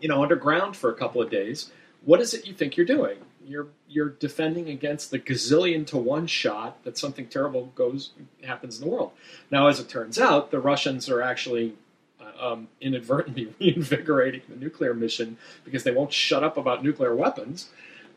you 0.00 0.08
know, 0.08 0.22
underground 0.22 0.76
for 0.76 0.90
a 0.90 0.94
couple 0.94 1.20
of 1.20 1.30
days, 1.30 1.70
what 2.04 2.20
is 2.20 2.34
it 2.34 2.46
you 2.46 2.54
think 2.54 2.76
you're 2.76 2.86
doing? 2.86 3.18
You're 3.46 3.68
you're 3.88 4.08
defending 4.08 4.70
against 4.70 5.10
the 5.10 5.18
gazillion 5.18 5.86
to 5.88 5.98
one 5.98 6.26
shot 6.26 6.82
that 6.84 6.96
something 6.96 7.26
terrible 7.26 7.66
goes 7.74 8.12
happens 8.42 8.80
in 8.80 8.88
the 8.88 8.90
world. 8.90 9.12
Now, 9.50 9.68
as 9.68 9.78
it 9.78 9.88
turns 9.88 10.18
out, 10.18 10.50
the 10.50 10.60
Russians 10.60 11.10
are 11.10 11.20
actually 11.20 11.74
uh, 12.20 12.52
um, 12.52 12.68
inadvertently 12.80 13.54
reinvigorating 13.60 14.42
the 14.48 14.56
nuclear 14.56 14.94
mission 14.94 15.36
because 15.64 15.84
they 15.84 15.92
won't 15.92 16.12
shut 16.12 16.42
up 16.42 16.56
about 16.56 16.82
nuclear 16.82 17.14
weapons. 17.14 17.68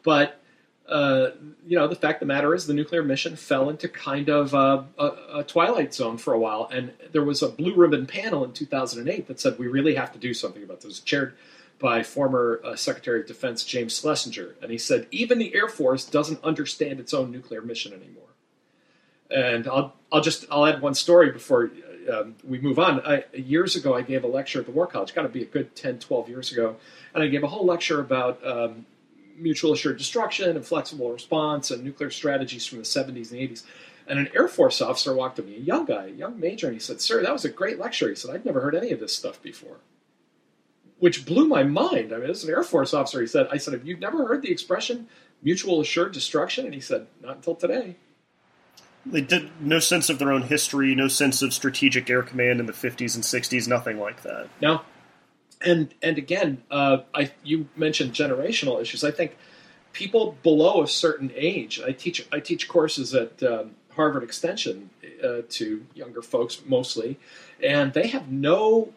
But 0.04 0.39
uh, 0.88 1.32
you 1.65 1.77
know, 1.77 1.88
the 1.88 1.96
fact 1.96 2.22
of 2.22 2.27
the 2.27 2.34
matter 2.34 2.56
is, 2.56 2.65
the 2.65 2.74
nuclear 2.74 3.03
mission 3.03 3.36
fell 3.36 3.70
into 3.70 3.89
kind 3.89 4.29
of 4.29 4.53
a, 4.53 4.86
a, 4.98 5.39
a, 5.39 5.44
twilight 5.44 5.94
zone 5.94 6.17
for 6.17 6.34
a 6.34 6.39
while, 6.39 6.70
and 6.72 6.94
there 7.12 7.24
was 7.24 7.41
a 7.41 7.50
blue 7.50 7.75
ribbon 7.75 8.06
panel 8.06 8.46
in 8.46 8.53
2008 8.53 9.27
that 9.27 9.39
said 9.39 9.60
we 9.60 9.67
really 9.67 9.96
have 9.96 10.13
to 10.13 10.20
do 10.20 10.34
something 10.34 10.63
about 10.63 10.82
this. 10.82 11.01
Chaired 11.01 11.36
by 11.79 12.03
former 12.03 12.62
uh, 12.63 12.75
Secretary 12.75 13.20
of 13.20 13.27
Defense 13.27 13.65
James 13.65 14.00
Schlesinger, 14.00 14.56
and 14.62 14.72
he 14.72 14.77
said 14.77 15.08
even 15.12 15.39
the 15.39 15.53
Air 15.53 15.67
Force 15.67 16.06
doesn't 16.06 16.41
understand 16.41 17.01
its 17.01 17.13
own 17.13 17.32
nuclear 17.32 17.62
mission 17.62 17.91
anymore. 17.91 18.24
And 19.29 19.67
I'll 19.67 19.94
I'll 20.10 20.22
just 20.22 20.46
I'll 20.50 20.65
add 20.65 20.82
one 20.82 20.96
story 20.96 21.32
before 21.32 21.70
um, 22.10 22.36
we 22.46 22.60
move 22.60 22.79
on. 22.79 23.01
I, 23.06 23.25
years 23.34 23.75
ago, 23.75 23.94
I 23.94 24.03
gave 24.03 24.24
a 24.24 24.27
lecture 24.27 24.60
at 24.60 24.65
the 24.65 24.72
War 24.72 24.88
College. 24.88 25.13
Got 25.13 25.24
to 25.24 25.29
be 25.29 25.41
a 25.41 25.46
good 25.46 25.75
10, 25.75 26.00
12 26.00 26.29
years 26.29 26.51
ago, 26.53 26.77
and 27.13 27.22
I 27.22 27.27
gave 27.27 27.44
a 27.44 27.48
whole 27.48 27.65
lecture 27.65 28.00
about 28.00 28.46
um, 28.48 28.86
mutual 29.38 29.74
assured 29.74 29.98
destruction 29.98 30.56
and 30.56 30.65
flexible 30.65 31.12
response 31.12 31.72
and 31.72 31.84
nuclear 31.84 32.10
strategies 32.10 32.65
from 32.65 32.79
the 32.79 32.84
70s 32.84 33.32
and 33.32 33.39
80s. 33.39 33.63
And 34.08 34.20
an 34.20 34.29
Air 34.34 34.48
Force 34.48 34.82
officer 34.82 35.13
walked 35.13 35.39
up 35.39 35.46
to 35.46 35.51
me, 35.51 35.58
a 35.58 35.62
young 35.62 35.86
guy, 35.86 36.06
a 36.06 36.12
young 36.12 36.39
major, 36.39 36.67
and 36.67 36.75
he 36.75 36.79
said, 36.79 37.01
"Sir, 37.01 37.22
that 37.22 37.34
was 37.34 37.44
a 37.44 37.50
great 37.50 37.77
lecture." 37.77 38.08
He 38.08 38.15
said, 38.15 38.34
"I'd 38.34 38.46
never 38.46 38.62
heard 38.62 38.75
any 38.75 38.91
of 38.91 39.01
this 39.01 39.13
stuff 39.13 39.41
before." 39.41 39.79
which 41.00 41.25
blew 41.25 41.48
my 41.48 41.63
mind. 41.63 42.13
I 42.13 42.17
mean, 42.17 42.29
as 42.29 42.44
an 42.44 42.50
Air 42.50 42.63
Force 42.63 42.94
officer, 42.94 43.22
he 43.22 43.27
said, 43.27 43.48
I 43.51 43.58
said, 43.58 43.74
have 43.74 43.88
you 43.88 43.98
never 43.98 44.27
heard 44.27 44.41
the 44.41 44.51
expression 44.51 45.08
mutual 45.44 45.82
assured 45.82 46.12
destruction? 46.12 46.65
And 46.65 46.74
he 46.74 46.82
said, 46.82 47.08
not 47.22 47.38
until 47.38 47.56
today. 47.56 47.96
They 49.06 49.22
did 49.22 49.50
no 49.62 49.79
sense 49.79 50.10
of 50.10 50.20
their 50.20 50.32
own 50.32 50.44
history, 50.44 50.94
no 50.94 51.08
sense 51.08 51.41
of 51.41 51.53
strategic 51.53 52.10
air 52.10 52.24
command 52.24 52.60
in 52.60 52.65
the 52.65 52.74
50s 52.74 53.15
and 53.15 53.24
60s, 53.24 53.67
nothing 53.67 54.00
like 54.00 54.24
that. 54.24 54.50
No. 54.62 54.82
And 55.62 55.94
and 56.04 56.18
again, 56.18 56.64
uh, 56.70 57.00
I 57.14 57.32
you 57.44 57.68
mentioned 57.76 58.14
generational 58.14 58.82
issues. 58.82 59.04
I 59.04 59.12
think 59.12 59.38
people 59.94 60.38
below 60.44 60.84
a 60.84 60.88
certain 60.88 61.32
age. 61.36 61.82
I 61.82 61.92
teach 61.92 62.26
I 62.32 62.40
teach 62.40 62.68
courses 62.68 63.16
at 63.16 63.42
um, 63.42 63.72
Harvard 63.96 64.24
Extension 64.24 64.92
uh, 65.24 65.42
to 65.50 65.86
younger 65.96 66.22
folks 66.22 66.62
mostly, 66.66 67.18
and 67.62 67.94
they 67.94 68.08
have 68.08 68.32
no 68.32 68.94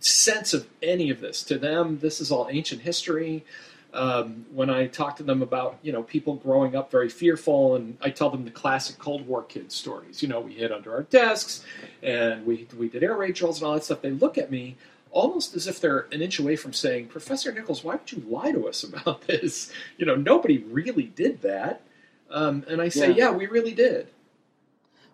sense 0.00 0.52
of 0.52 0.66
any 0.82 1.08
of 1.10 1.20
this. 1.20 1.42
To 1.44 1.58
them, 1.58 2.00
this 2.00 2.20
is 2.20 2.30
all 2.30 2.48
ancient 2.50 2.82
history. 2.82 3.44
Um, 3.92 4.44
when 4.52 4.70
I 4.70 4.88
talk 4.88 5.16
to 5.18 5.22
them 5.22 5.40
about 5.40 5.78
you 5.82 5.92
know 5.92 6.02
people 6.02 6.34
growing 6.34 6.74
up 6.74 6.90
very 6.90 7.08
fearful, 7.08 7.76
and 7.76 7.96
I 8.02 8.10
tell 8.10 8.28
them 8.28 8.44
the 8.44 8.50
classic 8.50 8.98
Cold 8.98 9.26
War 9.28 9.44
kid 9.44 9.70
stories. 9.70 10.20
You 10.20 10.28
know, 10.28 10.40
we 10.40 10.54
hid 10.54 10.72
under 10.72 10.92
our 10.92 11.04
desks, 11.04 11.64
and 12.02 12.44
we 12.44 12.66
we 12.76 12.88
did 12.88 13.04
air 13.04 13.16
raid 13.16 13.36
drills 13.36 13.60
and 13.60 13.68
all 13.68 13.74
that 13.74 13.84
stuff. 13.84 14.02
They 14.02 14.10
look 14.10 14.36
at 14.36 14.50
me 14.50 14.76
almost 15.14 15.54
as 15.54 15.66
if 15.66 15.80
they're 15.80 16.06
an 16.12 16.20
inch 16.20 16.38
away 16.38 16.56
from 16.56 16.74
saying, 16.74 17.06
"Professor 17.06 17.50
Nichols, 17.52 17.82
why 17.82 17.94
would 17.94 18.12
you 18.12 18.22
lie 18.28 18.52
to 18.52 18.68
us 18.68 18.82
about 18.82 19.22
this? 19.26 19.72
You 19.96 20.04
know, 20.04 20.16
nobody 20.16 20.58
really 20.58 21.04
did 21.04 21.40
that." 21.42 21.80
Um, 22.30 22.64
and 22.68 22.82
I 22.82 22.90
say, 22.90 23.08
yeah. 23.08 23.30
"Yeah, 23.30 23.30
we 23.30 23.46
really 23.46 23.72
did." 23.72 24.08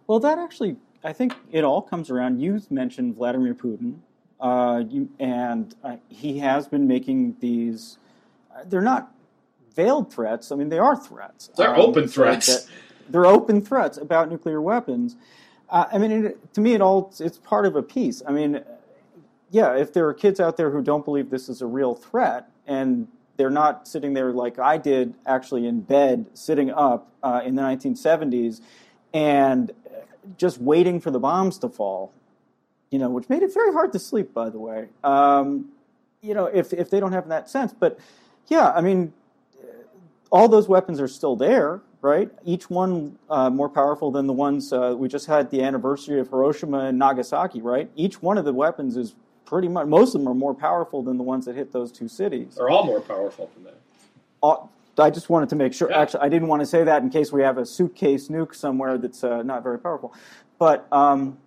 Well, 0.08 0.18
that 0.20 0.38
actually, 0.38 0.76
I 1.04 1.12
think 1.12 1.34
it 1.52 1.62
all 1.62 1.82
comes 1.82 2.10
around. 2.10 2.40
You 2.40 2.60
mentioned 2.70 3.14
Vladimir 3.14 3.54
Putin, 3.54 3.98
uh, 4.40 4.82
you, 4.88 5.08
and 5.20 5.72
uh, 5.84 5.96
he 6.08 6.38
has 6.38 6.66
been 6.66 6.88
making 6.88 7.36
these. 7.40 7.98
Uh, 8.52 8.64
they're 8.64 8.80
not 8.80 9.12
veiled 9.76 10.12
threats. 10.12 10.50
I 10.50 10.56
mean, 10.56 10.68
they 10.68 10.78
are 10.78 10.96
threats. 10.96 11.50
They're 11.56 11.74
um, 11.74 11.80
open 11.80 12.08
threats. 12.08 12.68
they're 13.08 13.26
open 13.26 13.62
threats 13.62 13.98
about 13.98 14.30
nuclear 14.30 14.60
weapons. 14.60 15.16
Uh, 15.68 15.84
I 15.92 15.98
mean, 15.98 16.10
it, 16.10 16.54
to 16.54 16.60
me, 16.60 16.72
it 16.72 16.80
all 16.80 17.14
it's 17.20 17.38
part 17.38 17.66
of 17.66 17.76
a 17.76 17.82
piece. 17.82 18.22
I 18.26 18.32
mean, 18.32 18.64
yeah, 19.50 19.76
if 19.76 19.92
there 19.92 20.06
are 20.08 20.14
kids 20.14 20.40
out 20.40 20.56
there 20.56 20.70
who 20.70 20.82
don't 20.82 21.04
believe 21.04 21.30
this 21.30 21.48
is 21.48 21.62
a 21.62 21.66
real 21.66 21.94
threat 21.94 22.48
and 22.66 23.08
they're 23.36 23.50
not 23.50 23.88
sitting 23.88 24.12
there 24.14 24.32
like 24.32 24.58
I 24.58 24.76
did, 24.76 25.14
actually 25.26 25.66
in 25.66 25.80
bed, 25.80 26.26
sitting 26.34 26.70
up 26.70 27.10
uh, 27.22 27.42
in 27.44 27.54
the 27.54 27.62
1970s, 27.62 28.60
and 29.14 29.72
just 30.36 30.58
waiting 30.58 31.00
for 31.00 31.10
the 31.10 31.18
bombs 31.18 31.58
to 31.58 31.68
fall 31.68 32.12
you 32.90 32.98
know, 32.98 33.08
which 33.08 33.28
made 33.28 33.42
it 33.42 33.54
very 33.54 33.72
hard 33.72 33.92
to 33.92 33.98
sleep, 33.98 34.34
by 34.34 34.50
the 34.50 34.58
way. 34.58 34.88
Um, 35.04 35.70
you 36.20 36.34
know, 36.34 36.46
if 36.46 36.72
if 36.72 36.90
they 36.90 37.00
don't 37.00 37.12
have 37.12 37.28
that 37.28 37.48
sense, 37.48 37.72
but 37.72 37.98
yeah, 38.48 38.72
I 38.72 38.80
mean, 38.80 39.12
all 40.30 40.48
those 40.48 40.68
weapons 40.68 41.00
are 41.00 41.08
still 41.08 41.36
there, 41.36 41.80
right? 42.02 42.30
Each 42.44 42.68
one 42.68 43.16
uh, 43.30 43.48
more 43.48 43.68
powerful 43.68 44.10
than 44.10 44.26
the 44.26 44.32
ones 44.32 44.72
uh, 44.72 44.94
we 44.96 45.08
just 45.08 45.26
had 45.26 45.50
the 45.50 45.62
anniversary 45.62 46.20
of 46.20 46.28
Hiroshima 46.28 46.80
and 46.80 46.98
Nagasaki, 46.98 47.62
right? 47.62 47.90
Each 47.94 48.20
one 48.20 48.36
of 48.38 48.44
the 48.44 48.52
weapons 48.52 48.96
is 48.96 49.14
pretty 49.44 49.68
much 49.68 49.86
most 49.86 50.14
of 50.14 50.20
them 50.20 50.28
are 50.28 50.34
more 50.34 50.54
powerful 50.54 51.02
than 51.02 51.16
the 51.16 51.22
ones 51.22 51.44
that 51.46 51.56
hit 51.56 51.72
those 51.72 51.90
two 51.92 52.08
cities. 52.08 52.54
They're 52.56 52.70
all 52.70 52.84
more 52.84 53.00
powerful 53.00 53.50
than 53.54 53.64
that. 53.64 53.78
Uh, 54.42 54.66
I 54.98 55.10
just 55.10 55.30
wanted 55.30 55.48
to 55.50 55.56
make 55.56 55.72
sure. 55.72 55.90
Yeah. 55.90 56.00
Actually, 56.00 56.20
I 56.20 56.28
didn't 56.28 56.48
want 56.48 56.60
to 56.60 56.66
say 56.66 56.84
that 56.84 57.02
in 57.02 57.10
case 57.10 57.32
we 57.32 57.42
have 57.42 57.58
a 57.58 57.66
suitcase 57.66 58.28
nuke 58.28 58.54
somewhere 58.54 58.98
that's 58.98 59.24
uh, 59.24 59.42
not 59.42 59.62
very 59.62 59.78
powerful. 59.78 60.14
But 60.58 60.86
um, 60.92 61.38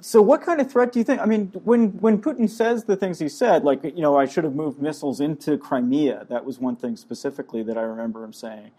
so, 0.00 0.20
what 0.20 0.42
kind 0.42 0.60
of 0.60 0.70
threat 0.70 0.92
do 0.92 0.98
you 0.98 1.04
think? 1.04 1.20
I 1.20 1.26
mean, 1.26 1.46
when 1.64 1.90
when 2.00 2.20
Putin 2.20 2.50
says 2.50 2.84
the 2.84 2.96
things 2.96 3.18
he 3.18 3.28
said, 3.28 3.64
like 3.64 3.84
you 3.84 4.02
know, 4.02 4.18
I 4.18 4.26
should 4.26 4.44
have 4.44 4.54
moved 4.54 4.82
missiles 4.82 5.20
into 5.20 5.56
Crimea. 5.56 6.26
That 6.28 6.44
was 6.44 6.58
one 6.58 6.76
thing 6.76 6.96
specifically 6.96 7.62
that 7.62 7.78
I 7.78 7.82
remember 7.82 8.24
him 8.24 8.32
saying. 8.32 8.72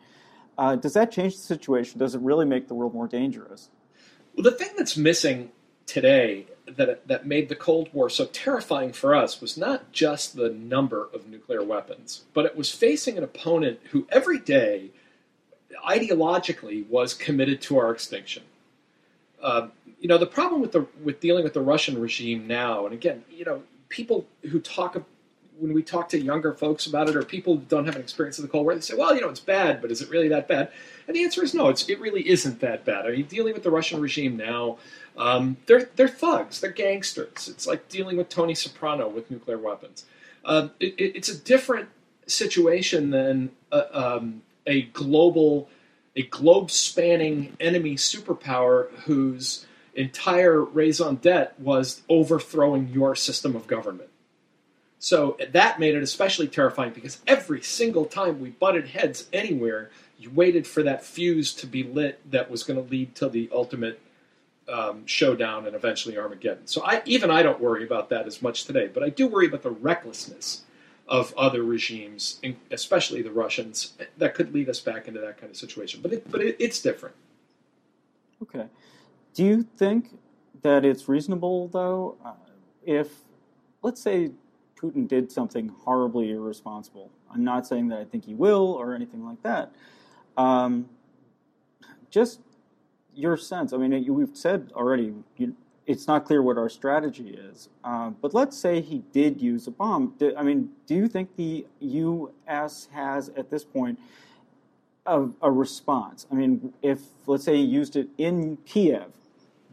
Uh, 0.58 0.76
does 0.76 0.94
that 0.94 1.12
change 1.12 1.36
the 1.36 1.42
situation? 1.42 1.98
Does 1.98 2.14
it 2.14 2.22
really 2.22 2.46
make 2.46 2.68
the 2.68 2.76
world 2.76 2.94
more 2.94 3.08
dangerous? 3.08 3.70
Well, 4.36 4.44
the 4.44 4.52
thing 4.52 4.70
that's 4.78 4.98
missing 4.98 5.52
today 5.86 6.46
that 6.66 7.08
that 7.08 7.28
made 7.28 7.50
the 7.50 7.56
Cold 7.56 7.90
War 7.94 8.10
so 8.10 8.26
terrifying 8.26 8.94
for 8.94 9.14
us 9.14 9.42
was 9.42 9.58
not 9.58 9.92
just 9.92 10.36
the 10.36 10.50
number 10.50 11.10
of 11.14 11.28
nuclear 11.28 11.64
weapons, 11.64 12.24
but 12.34 12.46
it 12.46 12.56
was 12.56 12.72
facing 12.72 13.18
an 13.18 13.24
opponent 13.24 13.80
who 13.92 14.08
every 14.10 14.40
day 14.40 14.92
ideologically 15.88 16.88
was 16.88 17.14
committed 17.14 17.62
to 17.62 17.78
our 17.78 17.92
extinction. 17.92 18.44
Uh, 19.42 19.68
you 20.00 20.08
know, 20.08 20.18
the 20.18 20.26
problem 20.26 20.62
with 20.62 20.72
the 20.72 20.86
with 21.04 21.20
dealing 21.20 21.44
with 21.44 21.54
the 21.54 21.62
Russian 21.62 22.00
regime 22.00 22.48
now, 22.48 22.86
and 22.86 22.94
again, 22.94 23.24
you 23.30 23.46
know, 23.46 23.64
people 23.90 24.26
who 24.50 24.60
talk 24.60 24.96
when 25.60 25.74
we 25.74 25.84
talk 25.84 26.10
to 26.10 26.20
younger 26.20 26.54
folks 26.54 26.86
about 26.86 27.10
it, 27.10 27.16
or 27.16 27.24
people 27.24 27.58
who 27.58 27.62
don't 27.64 27.86
have 27.86 27.96
an 27.96 28.02
experience 28.02 28.38
of 28.38 28.44
the 28.44 28.50
Cold 28.50 28.66
War, 28.66 28.76
they 28.76 28.82
say, 28.82 28.96
"Well, 28.96 29.16
you 29.16 29.22
know, 29.22 29.30
it's 29.30 29.40
bad, 29.40 29.82
but 29.82 29.92
is 29.92 30.02
it 30.02 30.10
really 30.10 30.28
that 30.30 30.48
bad?" 30.48 30.72
And 31.08 31.16
the 31.16 31.24
answer 31.24 31.44
is 31.44 31.54
no. 31.54 31.70
It's 31.70 31.88
it 31.90 32.00
really 32.00 32.28
isn't 32.28 32.60
that 32.62 32.86
bad. 32.86 33.06
I 33.06 33.12
mean, 33.12 33.26
dealing 33.26 33.54
with 33.54 33.64
the 33.64 33.72
Russian 33.72 34.02
regime 34.02 34.38
now, 34.38 34.78
um, 35.18 35.58
they're 35.66 35.90
they're 35.96 36.08
thugs, 36.08 36.60
they're 36.60 36.72
gangsters. 36.72 37.48
It's 37.48 37.68
like 37.68 37.90
dealing 37.90 38.18
with 38.18 38.30
Tony 38.30 38.56
Soprano 38.56 39.08
with 39.08 39.30
nuclear 39.30 39.58
weapons. 39.58 40.06
Uh, 40.46 40.70
it, 40.80 40.96
it's 40.98 41.30
a 41.30 41.38
different 41.38 41.90
situation 42.26 43.10
than 43.12 43.52
a, 43.72 44.00
um, 44.00 44.42
a 44.66 44.84
global, 44.84 45.70
a 46.16 46.24
globe-spanning 46.24 47.56
enemy 47.60 47.96
superpower 47.96 48.90
whose 49.06 49.66
entire 49.94 50.62
raison 50.62 51.16
d'etre 51.16 51.54
was 51.60 52.02
overthrowing 52.10 52.88
your 52.90 53.16
system 53.16 53.56
of 53.56 53.68
government. 53.68 54.10
So 55.04 55.36
that 55.52 55.82
made 55.82 55.96
it 55.96 56.02
especially 56.02 56.48
terrifying 56.48 56.94
because 56.94 57.20
every 57.28 57.62
single 57.62 58.06
time 58.06 58.40
we 58.40 58.52
butted 58.52 58.88
heads 58.88 59.28
anywhere, 59.34 59.90
you 60.18 60.30
waited 60.30 60.66
for 60.66 60.82
that 60.84 61.04
fuse 61.04 61.54
to 61.56 61.68
be 61.68 61.84
lit 61.84 62.22
that 62.32 62.50
was 62.50 62.64
going 62.64 62.82
to 62.82 62.90
lead 62.90 63.14
to 63.16 63.28
the 63.28 63.50
ultimate 63.52 64.00
um, 64.70 65.06
showdown 65.06 65.68
and 65.68 65.76
eventually 65.76 66.18
Armageddon. 66.18 66.68
So 66.68 66.84
I, 66.86 67.02
even 67.04 67.30
I 67.30 67.44
don't 67.44 67.60
worry 67.60 67.84
about 67.84 68.08
that 68.12 68.28
as 68.28 68.42
much 68.42 68.64
today, 68.64 68.88
but 68.88 69.04
I 69.04 69.10
do 69.10 69.28
worry 69.28 69.46
about 69.46 69.62
the 69.62 69.72
recklessness 69.72 70.62
of 71.06 71.34
other 71.36 71.64
regimes, 71.64 72.40
especially 72.72 73.22
the 73.22 73.32
Russians, 73.32 73.96
that 74.18 74.34
could 74.36 74.54
lead 74.54 74.70
us 74.70 74.80
back 74.80 75.10
into 75.10 75.20
that 75.20 75.38
kind 75.38 75.50
of 75.50 75.58
situation. 75.58 76.00
But 76.02 76.14
it, 76.14 76.32
but 76.32 76.40
it, 76.40 76.56
it's 76.60 76.82
different. 76.82 77.16
Okay. 78.42 78.68
Do 79.34 79.44
you 79.44 79.64
think 79.76 80.18
that 80.62 80.86
it's 80.86 81.10
reasonable, 81.10 81.68
though, 81.68 82.16
uh, 82.24 82.32
if, 82.86 83.10
let's 83.82 84.02
say, 84.02 84.32
Putin 84.84 85.08
did 85.08 85.32
something 85.32 85.70
horribly 85.86 86.32
irresponsible? 86.32 87.10
I'm 87.34 87.44
not 87.44 87.66
saying 87.66 87.88
that 87.90 88.00
I 88.00 88.06
think 88.06 88.26
he 88.26 88.34
will 88.34 88.74
or 88.74 88.94
anything 88.94 89.26
like 89.26 89.42
that. 89.44 89.72
Um, 90.36 90.90
just 92.10 92.42
your 93.16 93.38
sense. 93.38 93.72
I 93.74 93.78
mean, 93.78 94.14
we've 94.14 94.36
said 94.36 94.72
already, 94.76 95.14
you, 95.38 95.56
it's 95.86 96.08
not 96.08 96.26
clear 96.26 96.42
what 96.42 96.58
our 96.58 96.70
strategy 96.70 97.30
is. 97.30 97.70
Uh, 97.84 98.10
but 98.10 98.34
let's 98.34 98.58
say 98.58 98.82
he 98.82 99.04
did 99.14 99.42
use 99.42 99.68
a 99.68 99.72
bomb. 99.72 100.16
I 100.38 100.44
mean, 100.44 100.70
do 100.86 100.96
you 100.96 101.08
think 101.08 101.36
the 101.36 101.66
U.S. 101.80 102.88
has 102.92 103.30
at 103.30 103.50
this 103.50 103.64
point 103.64 104.00
a, 105.06 105.28
a 105.42 105.52
response? 105.52 106.28
I 106.32 106.36
mean, 106.36 106.74
if 106.82 107.00
let's 107.26 107.44
say 107.44 107.56
he 107.56 107.64
used 107.64 107.96
it 107.96 108.10
in 108.18 108.58
Kiev, 108.66 109.12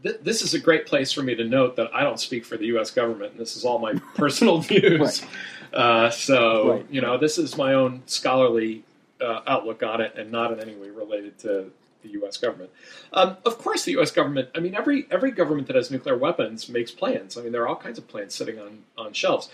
this 0.03 0.43
is 0.43 0.55
a 0.55 0.59
great 0.59 0.87
place 0.87 1.13
for 1.13 1.23
me 1.23 1.35
to 1.35 1.45
note 1.45 1.77
that 1.77 1.95
I 1.95 2.03
don't 2.03 2.19
speak 2.19 2.45
for 2.45 2.57
the 2.57 2.67
U.S. 2.67 2.91
government, 2.91 3.33
and 3.33 3.41
this 3.41 3.57
is 3.57 3.65
all 3.65 3.79
my 3.79 3.95
personal 4.15 4.59
views. 4.59 5.23
Right. 5.23 5.79
Uh, 5.81 6.11
so, 6.11 6.71
right. 6.71 6.87
you 6.91 7.01
know, 7.01 7.19
this 7.19 7.39
is 7.39 7.57
my 7.57 7.75
own 7.75 8.03
scholarly 8.07 8.83
uh, 9.21 9.41
outlook 9.47 9.83
on 9.83 10.01
it, 10.01 10.15
and 10.17 10.33
not 10.33 10.53
in 10.53 10.61
any 10.61 10.75
way 10.75 10.91
related 10.91 11.39
to 11.41 11.71
the 12.03 12.09
U.S. 12.11 12.37
government. 12.39 12.71
Um, 13.13 13.37
of 13.45 13.59
course, 13.59 13.85
the 13.85 13.93
U.S. 13.93 14.11
government. 14.11 14.49
I 14.55 14.61
mean, 14.61 14.75
every 14.75 15.07
every 15.11 15.31
government 15.31 15.67
that 15.69 15.77
has 15.77 15.91
nuclear 15.91 16.17
weapons 16.17 16.69
makes 16.69 16.91
plans. 16.91 17.37
I 17.37 17.43
mean, 17.43 17.53
there 17.53 17.63
are 17.63 17.69
all 17.69 17.77
kinds 17.77 17.99
of 17.99 18.09
plans 18.09 18.35
sitting 18.35 18.59
on 18.59 18.85
on 18.97 19.13
shelves. 19.13 19.51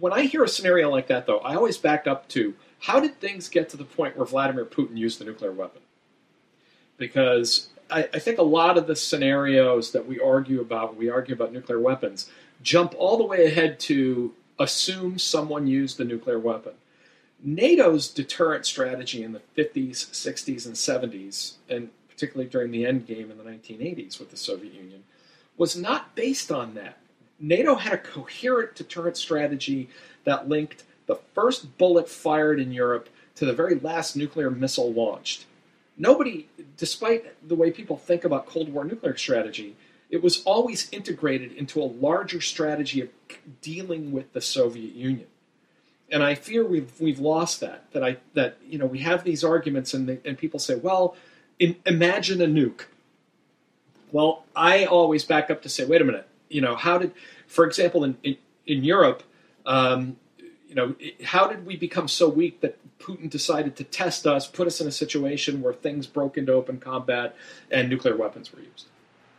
When 0.00 0.12
I 0.12 0.22
hear 0.22 0.42
a 0.42 0.48
scenario 0.48 0.90
like 0.90 1.08
that, 1.08 1.26
though, 1.26 1.38
I 1.38 1.54
always 1.54 1.76
back 1.76 2.06
up 2.06 2.26
to 2.28 2.54
how 2.80 2.98
did 2.98 3.20
things 3.20 3.48
get 3.48 3.68
to 3.70 3.76
the 3.76 3.84
point 3.84 4.16
where 4.16 4.26
Vladimir 4.26 4.64
Putin 4.64 4.96
used 4.96 5.20
the 5.20 5.24
nuclear 5.24 5.52
weapon? 5.52 5.82
Because 6.96 7.68
I, 7.92 8.08
I 8.14 8.18
think 8.18 8.38
a 8.38 8.42
lot 8.42 8.78
of 8.78 8.86
the 8.86 8.96
scenarios 8.96 9.92
that 9.92 10.06
we 10.06 10.18
argue 10.18 10.60
about, 10.60 10.96
we 10.96 11.10
argue 11.10 11.34
about 11.34 11.52
nuclear 11.52 11.78
weapons, 11.78 12.30
jump 12.62 12.94
all 12.96 13.16
the 13.16 13.24
way 13.24 13.44
ahead 13.46 13.78
to 13.80 14.32
assume 14.58 15.18
someone 15.18 15.66
used 15.66 15.98
the 15.98 16.04
nuclear 16.04 16.38
weapon. 16.38 16.72
NATO's 17.44 18.08
deterrent 18.08 18.64
strategy 18.64 19.22
in 19.22 19.32
the 19.32 19.42
50s, 19.56 19.90
60s, 19.92 20.66
and 20.66 20.74
70s, 20.74 21.54
and 21.68 21.90
particularly 22.08 22.48
during 22.48 22.70
the 22.70 22.86
end 22.86 23.06
game 23.06 23.30
in 23.30 23.38
the 23.38 23.44
1980s 23.44 24.18
with 24.18 24.30
the 24.30 24.36
Soviet 24.36 24.72
Union, 24.72 25.02
was 25.56 25.76
not 25.76 26.14
based 26.14 26.52
on 26.52 26.74
that. 26.74 26.98
NATO 27.40 27.74
had 27.74 27.92
a 27.92 27.98
coherent 27.98 28.76
deterrent 28.76 29.16
strategy 29.16 29.88
that 30.24 30.48
linked 30.48 30.84
the 31.06 31.16
first 31.34 31.76
bullet 31.78 32.08
fired 32.08 32.60
in 32.60 32.72
Europe 32.72 33.08
to 33.34 33.44
the 33.44 33.52
very 33.52 33.74
last 33.80 34.16
nuclear 34.16 34.50
missile 34.50 34.92
launched. 34.92 35.46
Nobody, 36.02 36.48
despite 36.76 37.46
the 37.46 37.54
way 37.54 37.70
people 37.70 37.96
think 37.96 38.24
about 38.24 38.46
Cold 38.46 38.72
War 38.72 38.84
nuclear 38.84 39.16
strategy, 39.16 39.76
it 40.10 40.22
was 40.22 40.42
always 40.42 40.88
integrated 40.90 41.52
into 41.52 41.80
a 41.80 41.84
larger 41.84 42.40
strategy 42.40 43.00
of 43.00 43.08
dealing 43.60 44.10
with 44.10 44.32
the 44.32 44.40
Soviet 44.40 44.94
Union 44.94 45.28
and 46.12 46.22
I 46.22 46.34
fear 46.34 46.64
we've 46.64 46.92
we've 47.00 47.18
lost 47.18 47.60
that. 47.60 47.90
That 47.92 48.04
I 48.04 48.18
that 48.34 48.58
you 48.68 48.78
know 48.78 48.86
we 48.86 48.98
have 48.98 49.24
these 49.24 49.42
arguments 49.42 49.94
and 49.94 50.20
and 50.24 50.38
people 50.38 50.60
say, 50.60 50.74
well, 50.76 51.16
in, 51.58 51.76
imagine 51.86 52.40
a 52.42 52.46
nuke. 52.46 52.82
Well, 54.12 54.44
I 54.54 54.84
always 54.84 55.24
back 55.24 55.50
up 55.50 55.62
to 55.62 55.70
say, 55.70 55.86
wait 55.86 56.02
a 56.02 56.04
minute. 56.04 56.28
You 56.50 56.60
know, 56.60 56.76
how 56.76 56.98
did, 56.98 57.12
for 57.46 57.64
example, 57.64 58.04
in 58.04 58.18
in, 58.22 58.36
in 58.66 58.84
Europe, 58.84 59.22
um, 59.64 60.18
you 60.72 60.76
know, 60.76 60.94
how 61.22 61.48
did 61.48 61.66
we 61.66 61.76
become 61.76 62.08
so 62.08 62.30
weak 62.30 62.62
that 62.62 62.78
Putin 62.98 63.28
decided 63.28 63.76
to 63.76 63.84
test 63.84 64.26
us, 64.26 64.46
put 64.46 64.66
us 64.66 64.80
in 64.80 64.88
a 64.88 64.92
situation 64.92 65.60
where 65.60 65.74
things 65.74 66.06
broke 66.06 66.38
into 66.38 66.52
open 66.52 66.78
combat 66.78 67.36
and 67.70 67.90
nuclear 67.90 68.16
weapons 68.16 68.50
were 68.52 68.60
used? 68.60 68.86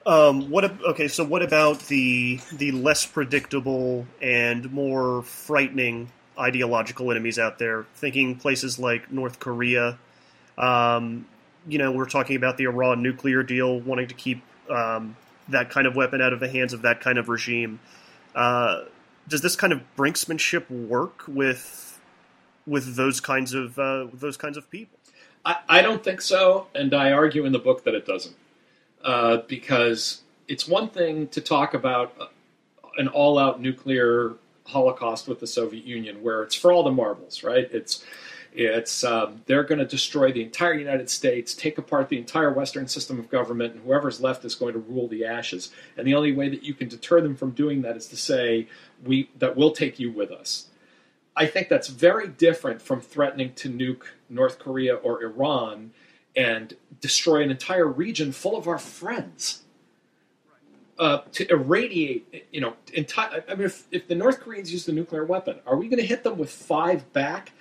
Um, 0.06 0.52
what 0.52 0.66
okay? 0.84 1.08
So 1.08 1.24
what 1.24 1.42
about 1.42 1.80
the 1.88 2.40
the 2.52 2.72
less 2.72 3.06
predictable 3.06 4.06
and 4.22 4.72
more 4.72 5.24
frightening 5.24 6.12
ideological 6.38 7.10
enemies 7.10 7.40
out 7.40 7.58
there, 7.58 7.86
thinking 7.96 8.36
places 8.36 8.78
like 8.78 9.12
North 9.12 9.40
Korea. 9.40 9.98
Um, 10.58 11.25
you 11.68 11.80
know, 11.80 11.92
we're 11.92 12.10
talking 12.10 12.36
about 12.36 12.58
the 12.58 12.66
Iran 12.66 13.02
nuclear 13.02 13.42
deal, 13.42 13.80
wanting 13.80 14.08
to 14.10 14.13
keep 14.13 14.44
um, 14.70 15.16
that 15.50 15.72
kind 15.72 15.88
of 15.88 15.96
weapon 15.96 16.22
out 16.22 16.34
of 16.34 16.40
the 16.40 16.50
hands 16.50 16.74
of 16.74 16.84
that 16.84 17.02
kind 17.02 17.18
of 17.18 17.28
regime. 17.28 17.80
Uh, 18.36 18.82
does 19.27 19.42
this 19.42 19.56
kind 19.56 19.74
of 19.74 19.82
brinksmanship 19.98 20.70
work 20.70 21.24
with 21.27 22.00
with 22.65 22.95
those 22.95 23.19
kinds 23.19 23.54
of 23.54 23.78
uh, 23.78 24.08
those 24.13 24.38
kinds 24.38 24.58
of 24.58 24.69
people? 24.69 24.97
I, 25.45 25.58
I, 25.67 25.82
don't 25.82 26.02
think 26.02 26.21
so, 26.21 26.67
and 26.74 26.93
I 26.93 27.12
argue 27.12 27.45
in 27.45 27.52
the 27.52 27.60
book 27.60 27.84
that 27.84 27.93
it 27.93 28.06
doesn't, 28.06 28.36
uh, 29.04 29.38
because 29.47 30.21
it's 30.47 30.67
one 30.67 30.88
thing 30.88 31.28
to 31.30 31.41
talk 31.41 31.74
about 31.74 32.32
an 32.97 33.10
all-out 33.10 33.60
nuclear 33.60 34.36
Holocaust 34.65 35.28
with 35.28 35.41
the 35.41 35.47
Soviet 35.47 35.84
Union, 35.84 36.24
where 36.24 36.43
it's 36.43 36.56
for 36.56 36.71
all 36.71 36.84
the 36.84 36.91
marbles, 36.91 37.43
right? 37.43 37.67
It's 37.74 38.06
it's 38.56 39.04
um, 39.04 39.42
they're 39.46 39.63
going 39.63 39.80
to 39.80 39.86
destroy 39.86 40.32
the 40.32 40.44
entire 40.44 40.74
United 40.74 41.10
States, 41.10 41.54
take 41.54 41.78
apart 41.78 42.10
the 42.10 42.18
entire 42.18 42.52
Western 42.52 42.88
system 42.88 43.20
of 43.20 43.30
government, 43.30 43.74
and 43.74 43.84
whoever's 43.84 44.22
left 44.22 44.46
is 44.46 44.56
going 44.56 44.74
to 44.74 44.80
rule 44.80 45.08
the 45.08 45.26
ashes. 45.26 45.72
And 45.98 46.08
the 46.08 46.16
only 46.16 46.32
way 46.32 46.50
that 46.50 46.63
you 46.63 46.74
can 46.74 46.88
deter 46.88 47.22
them 47.22 47.36
from 47.36 47.52
doing 47.52 47.82
that 47.82 47.98
is 47.98 48.08
to 48.08 48.18
say 48.18 48.68
we 49.04 49.30
that 49.38 49.56
we'll 49.56 49.72
take 49.72 50.00
you 50.00 50.12
with 50.12 50.32
us. 50.32 50.68
I 51.36 51.48
think 51.48 51.68
that's 51.68 51.88
very 51.88 52.28
different 52.28 52.82
from 52.82 53.02
threatening 53.02 53.54
to 53.56 53.70
nuke 53.70 54.04
North 54.30 54.60
Korea 54.60 54.96
or 54.96 55.24
Iran 55.24 55.92
and 56.36 56.76
destroy 57.02 57.42
an 57.42 57.52
entire 57.52 57.88
region 57.88 58.32
full 58.32 58.56
of 58.56 58.68
our 58.68 58.78
friends 58.78 59.63
uh, 61.00 61.22
to 61.32 61.52
irradiate, 61.52 62.48
you 62.52 62.62
know, 62.62 62.76
entire. 62.94 63.44
I 63.50 63.56
mean, 63.56 63.66
if, 63.66 63.88
if 63.92 64.08
the 64.08 64.16
North 64.16 64.39
Koreans 64.39 64.72
use 64.72 64.86
the 64.86 64.92
nuclear 64.92 65.26
weapon, 65.26 65.60
are 65.66 65.76
we 65.76 65.88
going 65.88 66.00
to 66.00 66.06
hit 66.06 66.24
them 66.24 66.38
with 66.38 66.52
five 66.52 67.12
back? 67.13 67.52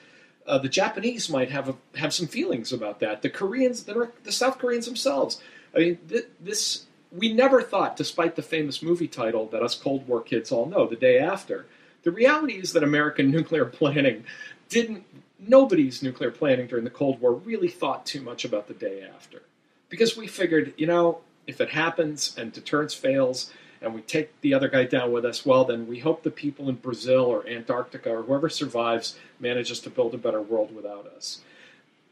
Uh, 0.47 0.59
the 0.59 0.69
Japanese 0.69 1.31
might 1.31 1.51
have 1.51 1.69
a, 1.69 1.75
have 1.97 2.13
some 2.13 2.27
feelings 2.27 2.73
about 2.73 3.01
that. 3.01 3.23
The 3.23 3.31
Koreans, 3.31 3.85
the, 3.85 4.11
the 4.25 4.33
South 4.33 4.59
Koreans 4.59 4.87
themselves. 4.87 5.41
I 5.75 5.79
mean, 5.79 5.99
th- 6.09 6.27
this 6.41 6.87
we 7.17 7.33
never 7.33 7.63
thought, 7.63 7.97
despite 7.97 8.37
the 8.37 8.43
famous 8.43 8.83
movie 8.83 9.09
title 9.09 9.47
that 9.49 9.63
us 9.63 9.75
Cold 9.75 10.07
War 10.09 10.21
kids 10.21 10.51
all 10.51 10.67
know, 10.67 10.87
"The 10.87 10.97
Day 10.97 11.19
After." 11.19 11.67
The 12.03 12.11
reality 12.11 12.55
is 12.55 12.73
that 12.73 12.83
American 12.83 13.31
nuclear 13.37 13.65
planning 13.65 14.25
didn't. 14.69 15.05
Nobody's 15.39 16.03
nuclear 16.03 16.31
planning 16.31 16.69
during 16.69 16.85
the 16.85 16.91
Cold 16.91 17.21
War 17.21 17.33
really 17.35 17.69
thought 17.69 18.07
too 18.07 18.21
much 18.21 18.45
about 18.45 18.69
the 18.69 18.75
day 18.75 19.03
after, 19.03 19.43
because 19.89 20.17
we 20.17 20.27
figured, 20.27 20.73
you 20.77 20.87
know, 20.87 21.21
if 21.47 21.61
it 21.61 21.71
happens 21.71 22.37
and 22.39 22.53
deterrence 22.53 22.95
fails 22.95 23.53
and 23.83 23.95
we 23.95 24.01
take 24.03 24.41
the 24.41 24.55
other 24.55 24.69
guy 24.69 24.85
down 24.85 25.13
with 25.13 25.25
us, 25.25 25.45
well, 25.45 25.65
then 25.65 25.87
we 25.87 25.99
hope 25.99 26.23
the 26.23 26.31
people 26.31 26.69
in 26.69 26.77
Brazil 26.77 27.25
or 27.25 27.47
Antarctica 27.49 28.11
or 28.11 28.23
whoever 28.23 28.49
survives 28.49 29.17
manages 29.41 29.81
to 29.81 29.91
build 29.91 30.15
a 30.15 30.19
better 30.19 30.41
world 30.41 30.75
without 30.75 31.07
us. 31.07 31.41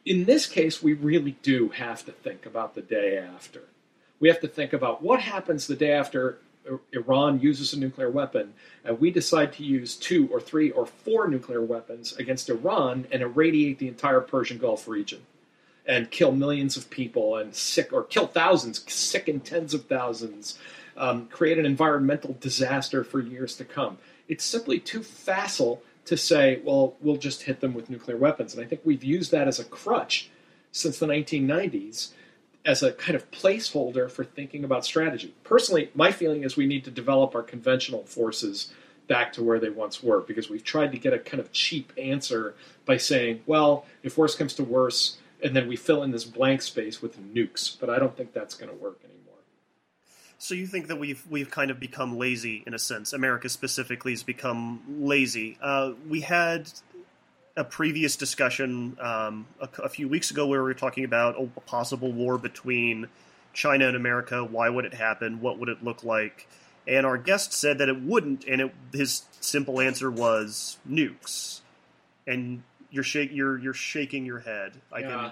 In 0.05 0.25
this 0.25 0.47
case, 0.47 0.83
we 0.83 0.95
really 0.95 1.37
do 1.43 1.69
have 1.69 2.05
to 2.07 2.13
think 2.13 2.47
about 2.47 2.75
the 2.75 2.83
day 2.83 3.19
after. 3.19 3.63
We 4.19 4.29
have 4.29 4.41
to 4.41 4.49
think 4.49 4.73
about 4.73 5.03
what 5.03 5.21
happens 5.21 5.67
the 5.67 5.77
day 5.77 5.93
after 5.93 6.39
Iran 6.93 7.41
uses 7.41 7.73
a 7.73 7.79
nuclear 7.79 8.11
weapon 8.11 8.53
and 8.85 9.01
we 9.01 9.11
decide 9.11 9.53
to 9.55 9.65
use 9.65 9.97
two 9.97 10.29
or 10.29 10.41
three 10.41 10.71
or 10.71 10.87
four 10.87 11.29
nuclear 11.29 11.63
weapons 11.63 12.15
against 12.17 12.51
Iran 12.51 13.07
and 13.11 13.23
irradiate 13.23 13.79
the 13.79 13.89
entire 13.89 14.21
Persian 14.21 14.59
Gulf 14.59 14.87
region 14.87 15.21
and 15.87 16.11
kill 16.11 16.33
millions 16.33 16.77
of 16.77 16.91
people 16.91 17.37
and 17.37 17.55
sick 17.55 17.93
or 17.93 18.05
kill 18.05 18.27
thousands, 18.27 18.85
sick 18.93 19.27
and 19.27 19.45
tens 19.45 19.75
of 19.75 19.87
thousands, 19.87 20.59
um, 21.01 21.27
create 21.27 21.59
an 21.59 21.67
environmental 21.67 22.37
disaster 22.41 23.03
for 23.03 23.21
years 23.21 23.57
to 23.57 23.65
come. 23.65 23.99
It's 24.29 24.45
simply 24.45 24.79
too 24.79 25.03
facile 25.03 25.83
to 26.05 26.17
say, 26.17 26.61
well, 26.63 26.95
we'll 27.01 27.17
just 27.17 27.43
hit 27.43 27.61
them 27.61 27.75
with 27.75 27.89
nuclear 27.91 28.17
weapons. 28.17 28.55
And 28.55 28.63
I 28.63 28.69
think 28.69 28.83
we've 28.85 29.03
used 29.03 29.33
that 29.33 29.49
as 29.49 29.59
a 29.59 29.65
crutch 29.65 30.31
since 30.71 30.99
the 30.99 31.07
1990s 31.07 32.11
as 32.67 32.83
a 32.83 32.93
kind 32.93 33.17
of 33.17 33.31
placeholder 33.31 34.11
for 34.11 34.25
thinking 34.25 34.63
about 34.63 34.85
strategy. 34.85 35.35
Personally, 35.43 35.91
my 35.95 36.13
feeling 36.13 36.45
is 36.45 36.57
we 36.57 36.67
need 36.67 36.85
to 36.85 36.91
develop 36.91 37.35
our 37.35 37.43
conventional 37.43 38.05
forces 38.05 38.73
back 39.09 39.33
to 39.33 39.43
where 39.43 39.59
they 39.59 39.71
once 39.71 40.03
were 40.03 40.21
because 40.21 40.51
we've 40.51 40.63
tried 40.63 40.93
to 40.93 40.99
get 40.99 41.15
a 41.15 41.19
kind 41.19 41.41
of 41.41 41.51
cheap 41.51 41.93
answer 41.97 42.55
by 42.85 42.99
saying, 42.99 43.41
well, 43.47 43.87
if 44.03 44.19
worse 44.19 44.37
comes 44.37 44.53
to 44.55 44.63
worse, 44.63 45.17
and 45.43 45.57
then 45.57 45.67
we 45.67 45.77
fill 45.77 46.03
in 46.03 46.11
this 46.11 46.25
blank 46.25 46.61
space 46.61 47.01
with 47.01 47.19
nukes. 47.35 47.75
But 47.81 47.89
I 47.89 47.99
don't 47.99 48.15
think 48.15 48.35
that's 48.35 48.55
going 48.55 48.71
to 48.71 48.77
work 48.77 48.99
anymore. 49.03 49.20
So 50.43 50.55
you 50.55 50.67
think 50.67 50.89
that 50.89 50.97
we've 50.97 51.23
we've 51.29 51.51
kind 51.51 51.71
of 51.71 51.79
become 51.79 52.17
lazy 52.17 52.65
in 52.67 52.73
a 52.73 52.79
sense? 52.79 53.13
America 53.13 53.51
specifically 53.51 54.13
has 54.13 54.23
become 54.23 54.81
lazy. 54.89 55.59
Uh, 55.61 55.93
we 56.09 56.23
had 56.23 56.73
a 57.59 57.63
previous 57.63 58.17
discussion 58.17 58.97
um, 59.03 59.47
a, 59.61 59.69
a, 59.83 59.89
few 59.91 60.09
weeks 60.09 60.31
ago 60.31 60.47
where 60.47 60.63
we 60.63 60.71
were 60.71 60.75
talking 60.75 61.05
about 61.05 61.37
a 61.39 61.61
possible 61.61 62.11
war 62.11 62.39
between 62.39 63.09
China 63.53 63.87
and 63.87 63.95
America. 63.95 64.43
Why 64.43 64.71
would 64.71 64.87
it 64.87 64.95
happen? 64.95 65.43
What 65.43 65.59
would 65.59 65.69
it 65.69 65.85
look 65.85 66.05
like? 66.05 66.49
And 66.89 67.05
our 67.05 67.19
guest 67.19 67.53
said 67.53 67.77
that 67.77 67.91
it 67.91 68.01
wouldn't, 68.01 68.47
and 68.47 68.63
it, 68.63 68.75
his 68.95 69.25
simple 69.43 69.79
answer 69.79 70.11
was 70.11 70.79
nukes. 70.89 71.61
And 72.27 72.63
you're 72.91 73.05
shake 73.05 73.31
you're 73.31 73.59
you're 73.59 73.75
shaking 73.75 74.25
your 74.25 74.39
head. 74.39 74.73
I 74.91 75.01
yeah. 75.01 75.09
can. 75.11 75.31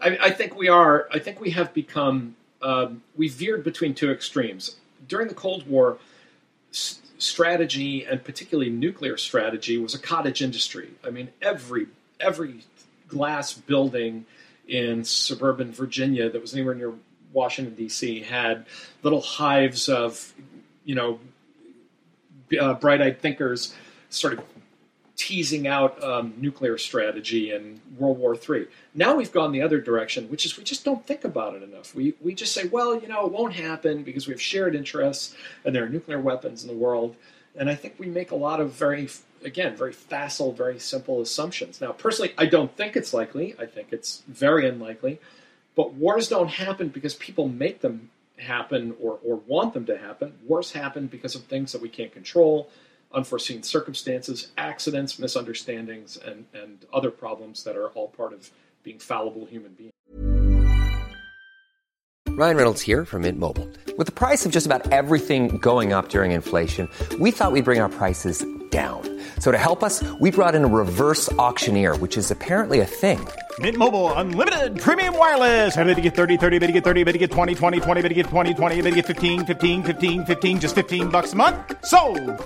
I, 0.00 0.26
I, 0.28 0.30
think 0.30 0.56
we 0.56 0.68
are. 0.68 1.06
I 1.12 1.18
think 1.18 1.38
we 1.38 1.50
have 1.50 1.74
become. 1.74 2.34
Um, 2.60 3.02
we 3.16 3.28
veered 3.28 3.64
between 3.64 3.94
two 3.94 4.10
extremes 4.10 4.76
during 5.06 5.28
the 5.28 5.34
Cold 5.34 5.66
War. 5.66 5.98
S- 6.72 7.00
strategy 7.20 8.04
and 8.04 8.22
particularly 8.22 8.70
nuclear 8.70 9.16
strategy 9.16 9.76
was 9.76 9.92
a 9.92 9.98
cottage 9.98 10.40
industry. 10.40 10.90
I 11.04 11.10
mean, 11.10 11.30
every 11.42 11.88
every 12.20 12.60
glass 13.08 13.52
building 13.52 14.24
in 14.68 15.02
suburban 15.02 15.72
Virginia 15.72 16.30
that 16.30 16.40
was 16.40 16.54
anywhere 16.54 16.74
near 16.74 16.92
Washington 17.32 17.74
D.C. 17.74 18.20
had 18.20 18.66
little 19.02 19.20
hives 19.20 19.88
of 19.88 20.32
you 20.88 20.94
know, 20.94 21.20
uh, 22.58 22.72
bright-eyed 22.74 23.20
thinkers 23.20 23.74
started 24.08 24.40
teasing 25.18 25.66
out 25.66 26.02
um, 26.02 26.32
nuclear 26.38 26.78
strategy 26.78 27.52
in 27.52 27.80
World 27.98 28.18
War 28.18 28.36
III. 28.36 28.68
Now 28.94 29.16
we've 29.16 29.32
gone 29.32 29.50
the 29.50 29.60
other 29.60 29.80
direction, 29.80 30.30
which 30.30 30.46
is 30.46 30.56
we 30.56 30.62
just 30.62 30.84
don't 30.84 31.04
think 31.04 31.24
about 31.24 31.56
it 31.56 31.62
enough. 31.64 31.92
We, 31.92 32.14
we 32.20 32.34
just 32.34 32.54
say, 32.54 32.68
well, 32.68 32.98
you 32.98 33.08
know, 33.08 33.26
it 33.26 33.32
won't 33.32 33.52
happen 33.52 34.04
because 34.04 34.28
we 34.28 34.32
have 34.32 34.40
shared 34.40 34.76
interests 34.76 35.34
and 35.64 35.74
there 35.74 35.84
are 35.84 35.88
nuclear 35.88 36.20
weapons 36.20 36.62
in 36.62 36.68
the 36.68 36.76
world. 36.76 37.16
And 37.56 37.68
I 37.68 37.74
think 37.74 37.96
we 37.98 38.06
make 38.06 38.30
a 38.30 38.36
lot 38.36 38.60
of 38.60 38.72
very, 38.72 39.08
again, 39.44 39.74
very 39.74 39.92
facile, 39.92 40.52
very 40.52 40.78
simple 40.78 41.20
assumptions. 41.20 41.80
Now, 41.80 41.90
personally, 41.90 42.32
I 42.38 42.46
don't 42.46 42.74
think 42.76 42.96
it's 42.96 43.12
likely. 43.12 43.56
I 43.58 43.66
think 43.66 43.88
it's 43.90 44.22
very 44.28 44.68
unlikely. 44.68 45.18
But 45.74 45.94
wars 45.94 46.28
don't 46.28 46.48
happen 46.48 46.88
because 46.88 47.14
people 47.16 47.48
make 47.48 47.80
them 47.80 48.10
happen 48.36 48.94
or, 49.02 49.18
or 49.24 49.36
want 49.48 49.74
them 49.74 49.84
to 49.86 49.98
happen. 49.98 50.34
Wars 50.46 50.70
happen 50.70 51.08
because 51.08 51.34
of 51.34 51.42
things 51.42 51.72
that 51.72 51.82
we 51.82 51.88
can't 51.88 52.12
control 52.12 52.70
unforeseen 53.12 53.62
circumstances, 53.62 54.48
accidents, 54.58 55.18
misunderstandings, 55.18 56.16
and, 56.16 56.44
and 56.52 56.84
other 56.92 57.10
problems 57.10 57.64
that 57.64 57.76
are 57.76 57.88
all 57.90 58.08
part 58.08 58.32
of 58.32 58.50
being 58.82 58.98
fallible 58.98 59.46
human 59.46 59.72
beings. 59.72 59.92
Ryan 62.28 62.56
Reynolds 62.56 62.82
here 62.82 63.04
from 63.04 63.22
Mint 63.22 63.36
Mobile. 63.36 63.68
With 63.96 64.06
the 64.06 64.12
price 64.12 64.46
of 64.46 64.52
just 64.52 64.64
about 64.64 64.92
everything 64.92 65.58
going 65.58 65.92
up 65.92 66.08
during 66.08 66.30
inflation, 66.30 66.88
we 67.18 67.32
thought 67.32 67.50
we'd 67.50 67.64
bring 67.64 67.80
our 67.80 67.88
prices 67.88 68.44
down. 68.70 69.17
So 69.40 69.50
to 69.50 69.58
help 69.58 69.82
us, 69.82 70.04
we 70.20 70.30
brought 70.30 70.54
in 70.54 70.62
a 70.64 70.68
reverse 70.68 71.32
auctioneer, 71.32 71.96
which 71.96 72.16
is 72.16 72.30
apparently 72.30 72.78
a 72.80 72.86
thing. 72.86 73.18
Mint 73.58 73.76
Mobile 73.76 74.12
unlimited 74.12 74.80
premium 74.80 75.18
wireless. 75.18 75.76
Ready 75.76 75.94
to 75.96 76.00
get 76.00 76.14
30, 76.14 76.36
30, 76.36 76.58
bit 76.60 76.66
to 76.68 76.72
get 76.72 76.84
30, 76.84 77.02
bit 77.02 77.12
to 77.12 77.18
get 77.18 77.32
20, 77.32 77.54
20, 77.56 77.80
20, 77.80 78.02
bit 78.02 78.08
to 78.08 78.14
get 78.14 78.26
20, 78.26 78.54
20, 78.54 78.82
bit 78.82 78.90
to 78.90 78.96
get 78.96 79.06
15, 79.06 79.46
15, 79.46 79.82
15, 79.82 80.24
15 80.26 80.60
just 80.60 80.74
15 80.76 81.08
bucks 81.08 81.32
a 81.32 81.36
month. 81.36 81.56
So, 81.84 81.98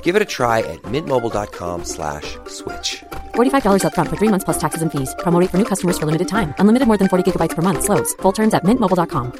Give 0.03 0.17
it 0.17 0.23
a 0.23 0.31
try 0.39 0.61
at 0.61 0.81
mintmobile.com 0.95 1.85
slash 1.85 2.39
switch. 2.47 3.05
$45 3.35 3.83
upfront 3.85 4.09
for 4.09 4.17
three 4.17 4.29
months 4.29 4.45
plus 4.45 4.59
taxes 4.59 4.81
and 4.83 4.91
fees. 4.91 5.15
Promo 5.19 5.47
for 5.51 5.59
new 5.59 5.67
customers 5.67 5.99
for 5.99 6.07
limited 6.07 6.29
time. 6.29 6.55
Unlimited 6.59 6.89
more 6.89 6.97
than 6.97 7.09
40 7.09 7.25
gigabytes 7.31 7.55
per 7.55 7.63
month. 7.63 7.83
Slows. 7.85 8.15
Full 8.23 8.33
terms 8.33 8.55
at 8.55 8.65
mintmobile.com. 8.65 9.33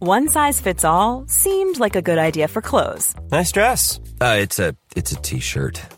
One 0.00 0.28
size 0.28 0.60
fits 0.60 0.84
all 0.84 1.24
seemed 1.26 1.80
like 1.80 1.96
a 1.96 2.02
good 2.02 2.18
idea 2.18 2.46
for 2.46 2.62
clothes 2.62 3.16
Nice 3.32 3.50
dress. 3.50 3.98
Uh, 4.20 4.36
it's 4.38 4.58
a 4.60 4.74
it's 4.94 5.10
a 5.10 5.16
t-shirt. 5.16 5.97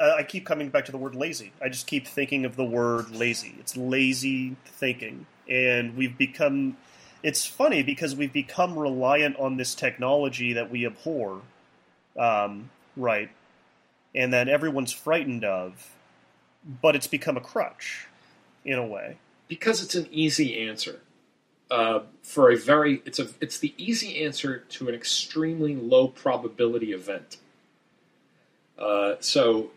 I 0.00 0.22
keep 0.22 0.46
coming 0.46 0.70
back 0.70 0.86
to 0.86 0.92
the 0.92 0.98
word 0.98 1.14
lazy. 1.14 1.52
I 1.62 1.68
just 1.68 1.86
keep 1.86 2.06
thinking 2.06 2.44
of 2.44 2.56
the 2.56 2.64
word 2.64 3.10
lazy. 3.10 3.54
It's 3.60 3.76
lazy 3.76 4.56
thinking. 4.64 5.26
And 5.48 5.96
we've 5.96 6.16
become, 6.16 6.76
it's 7.22 7.44
funny 7.46 7.82
because 7.82 8.16
we've 8.16 8.32
become 8.32 8.78
reliant 8.78 9.36
on 9.36 9.56
this 9.58 9.74
technology 9.74 10.54
that 10.54 10.70
we 10.70 10.86
abhor, 10.86 11.42
um, 12.18 12.70
right? 12.96 13.30
And 14.14 14.32
that 14.32 14.48
everyone's 14.48 14.92
frightened 14.92 15.44
of, 15.44 15.90
but 16.82 16.96
it's 16.96 17.06
become 17.06 17.36
a 17.36 17.40
crutch 17.40 18.06
in 18.64 18.78
a 18.78 18.86
way. 18.86 19.18
because 19.48 19.82
it's 19.82 19.94
an 19.96 20.06
easy 20.10 20.66
answer 20.68 21.00
uh, 21.70 22.00
for 22.22 22.50
a 22.50 22.56
very 22.56 23.02
it's 23.04 23.18
a 23.18 23.28
it's 23.40 23.58
the 23.58 23.74
easy 23.76 24.24
answer 24.24 24.58
to 24.70 24.88
an 24.88 24.94
extremely 24.94 25.76
low 25.76 26.08
probability 26.08 26.92
event. 26.92 27.36
Uh, 28.78 29.14
so, 29.20 29.70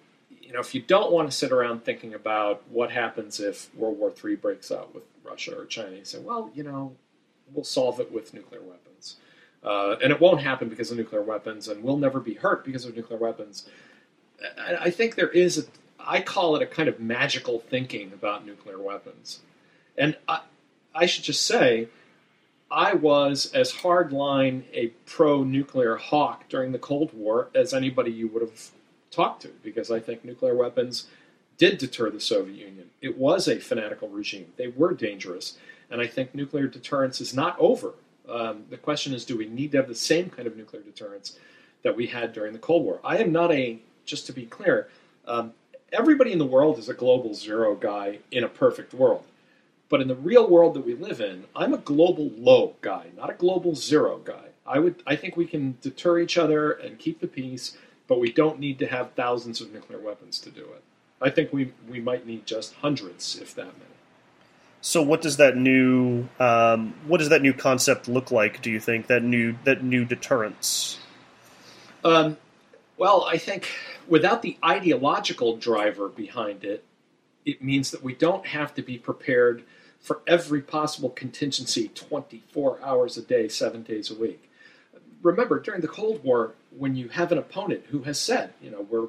you 0.54 0.58
know, 0.60 0.62
if 0.62 0.76
you 0.76 0.82
don't 0.82 1.12
want 1.12 1.28
to 1.28 1.36
sit 1.36 1.52
around 1.52 1.84
thinking 1.84 2.14
about 2.14 2.62
what 2.70 2.92
happens 2.92 3.40
if 3.40 3.74
World 3.74 3.98
War 3.98 4.14
III 4.24 4.36
breaks 4.36 4.72
out 4.72 4.94
with 4.94 5.02
Russia 5.24 5.58
or 5.58 5.66
China, 5.66 5.96
you 5.96 6.06
say, 6.06 6.20
well, 6.20 6.52
you 6.54 6.62
know, 6.62 6.96
we'll 7.52 7.64
solve 7.64 8.00
it 8.00 8.12
with 8.12 8.36
nuclear 8.36 8.62
weapons, 8.62 9.16
uh, 9.64 9.96
and 10.04 10.12
it 10.12 10.22
won't 10.22 10.42
happen 10.42 10.70
because 10.70 10.92
of 10.92 10.98
nuclear 10.98 11.24
weapons, 11.24 11.68
and 11.68 11.84
we'll 11.84 11.98
never 11.98 12.20
be 12.20 12.36
hurt 12.36 12.64
because 12.64 12.86
of 12.86 12.96
nuclear 12.96 13.18
weapons. 13.18 13.68
I, 14.62 14.76
I 14.76 14.90
think 14.92 15.16
there 15.16 15.30
is 15.30 15.58
a 15.58 15.64
I 16.00 16.22
call 16.22 16.56
it 16.56 16.62
a 16.62 16.68
kind 16.68 16.88
of 16.88 17.00
magical 17.00 17.60
thinking 17.60 18.14
about 18.14 18.46
nuclear 18.46 18.80
weapons. 18.80 19.40
And 19.98 20.18
I, 20.28 20.42
I 20.94 21.08
should 21.08 21.24
just 21.24 21.48
say, 21.48 21.88
I 22.70 22.94
was 22.94 23.52
as 23.54 23.72
hardline 23.72 24.66
a 24.72 24.88
pro 25.08 25.44
nuclear 25.44 25.96
hawk 25.96 26.48
during 26.48 26.74
the 26.74 26.80
Cold 26.80 27.12
War 27.14 27.50
as 27.56 27.74
anybody 27.74 28.12
you 28.12 28.28
would 28.28 28.42
have 28.44 28.72
talked 29.14 29.42
to, 29.44 29.50
because 29.64 29.92
I 29.92 30.00
think 30.00 30.24
nuclear 30.24 30.56
weapons 30.56 31.08
did 31.58 31.78
deter 31.78 32.10
the 32.10 32.20
Soviet 32.20 32.58
Union. 32.58 32.90
It 33.02 33.18
was 33.18 33.48
a 33.48 33.60
fanatical 33.60 34.10
regime, 34.10 34.48
they 34.58 34.68
were 34.68 34.94
dangerous. 34.94 35.58
And 35.90 36.02
I 36.02 36.08
think 36.08 36.34
nuclear 36.34 36.68
deterrence 36.68 37.22
is 37.22 37.34
not 37.34 37.56
over. 37.60 37.94
Um, 38.28 38.64
the 38.70 38.78
question 38.78 39.14
is 39.14 39.26
do 39.26 39.38
we 39.38 39.48
need 39.48 39.72
to 39.74 39.78
have 39.78 39.88
the 39.88 39.96
same 39.96 40.30
kind 40.30 40.48
of 40.48 40.58
nuclear 40.58 40.82
deterrence 40.82 41.38
that 41.84 41.96
we 41.96 42.08
had 42.08 42.34
during 42.34 42.54
the 42.54 42.60
Cold 42.60 42.84
War? 42.84 43.00
I 43.04 43.18
am 43.18 43.32
not 43.32 43.52
a, 43.52 43.80
just 44.06 44.26
to 44.28 44.34
be 44.34 44.46
clear, 44.46 44.90
um, 45.28 45.54
everybody 45.92 46.32
in 46.32 46.40
the 46.40 46.46
world 46.46 46.80
is 46.80 46.90
a 46.90 46.94
global 46.94 47.34
zero 47.34 47.76
guy 47.76 48.20
in 48.32 48.44
a 48.44 48.50
perfect 48.50 48.94
world. 48.94 49.26
But 49.90 50.02
in 50.02 50.08
the 50.08 50.16
real 50.16 50.50
world 50.50 50.74
that 50.74 50.86
we 50.86 50.96
live 50.96 51.22
in, 51.22 51.44
I'm 51.56 51.74
a 51.74 51.78
global 51.78 52.32
low 52.36 52.76
guy, 52.82 53.08
not 53.16 53.30
a 53.30 53.34
global 53.34 53.76
zero 53.76 54.20
guy. 54.24 54.48
I 54.66 54.80
would 54.80 55.04
I 55.06 55.16
think 55.16 55.38
we 55.38 55.46
can 55.46 55.78
deter 55.82 56.20
each 56.20 56.38
other 56.38 56.72
and 56.72 56.98
keep 56.98 57.20
the 57.20 57.28
peace, 57.28 57.78
but 58.08 58.20
we 58.20 58.32
don't 58.32 58.60
need 58.60 58.80
to 58.80 58.88
have 58.88 59.12
thousands 59.14 59.62
of 59.62 59.72
nuclear 59.74 60.00
weapons 60.00 60.40
to 60.40 60.50
do 60.50 60.62
it. 60.62 60.84
I 61.22 61.30
think 61.30 61.54
we 61.54 61.72
we 61.88 62.00
might 62.00 62.28
need 62.28 62.46
just 62.46 62.76
hundreds, 62.76 63.38
if 63.40 63.56
that 63.56 63.66
many. 63.66 63.94
So, 64.82 65.02
what 65.02 65.22
does 65.22 65.38
that 65.38 65.56
new 65.56 66.28
um, 66.40 66.94
what 67.08 67.20
does 67.20 67.30
that 67.30 67.42
new 67.42 67.54
concept 67.54 68.08
look 68.10 68.32
like? 68.32 68.62
Do 68.62 68.70
you 68.70 68.80
think 68.80 69.08
that 69.08 69.24
new 69.24 69.56
that 69.64 69.84
new 69.84 70.04
deterrence? 70.04 71.00
Um, 72.04 72.38
well, 72.98 73.24
I 73.24 73.38
think 73.38 73.70
without 74.08 74.42
the 74.42 74.58
ideological 74.64 75.56
driver 75.56 76.10
behind 76.10 76.66
it, 76.66 76.84
it 77.46 77.64
means 77.64 77.92
that 77.92 78.04
we 78.04 78.14
don't 78.14 78.46
have 78.48 78.74
to 78.76 78.82
be 78.82 78.98
prepared 78.98 79.64
for 80.00 80.22
every 80.28 80.62
possible 80.62 81.10
contingency 81.10 81.88
24 81.88 82.80
hours 82.84 83.18
a 83.18 83.22
day, 83.22 83.48
seven 83.48 83.84
days 83.84 84.12
a 84.12 84.16
week. 84.16 84.50
Remember, 85.24 85.60
during 85.60 85.82
the 85.82 85.88
Cold 85.88 86.24
War, 86.24 86.54
when 86.78 86.96
you 86.96 87.10
have 87.10 87.32
an 87.32 87.38
opponent 87.38 87.86
who 87.90 88.04
has 88.04 88.20
said, 88.20 88.54
you 88.62 88.70
know, 88.70 88.86
we're 88.90 89.08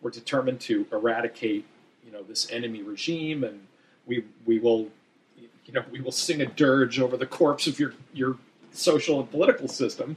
we're 0.00 0.10
determined 0.10 0.60
to 0.60 0.86
eradicate, 0.92 1.64
you 2.04 2.12
know, 2.12 2.22
this 2.22 2.50
enemy 2.50 2.82
regime, 2.82 3.44
and 3.44 3.66
we 4.06 4.24
we 4.46 4.58
will, 4.58 4.88
you 5.36 5.72
know, 5.72 5.84
we 5.90 6.00
will 6.00 6.12
sing 6.12 6.40
a 6.40 6.46
dirge 6.46 7.00
over 7.00 7.16
the 7.16 7.26
corpse 7.26 7.66
of 7.66 7.78
your 7.78 7.94
your 8.14 8.36
social 8.72 9.20
and 9.20 9.30
political 9.30 9.68
system. 9.68 10.16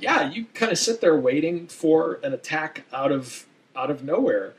Yeah, 0.00 0.30
you 0.30 0.46
kind 0.54 0.72
of 0.72 0.78
sit 0.78 1.00
there 1.00 1.16
waiting 1.16 1.68
for 1.68 2.20
an 2.22 2.32
attack 2.32 2.84
out 2.92 3.12
of 3.12 3.46
out 3.76 3.90
of 3.90 4.04
nowhere. 4.04 4.54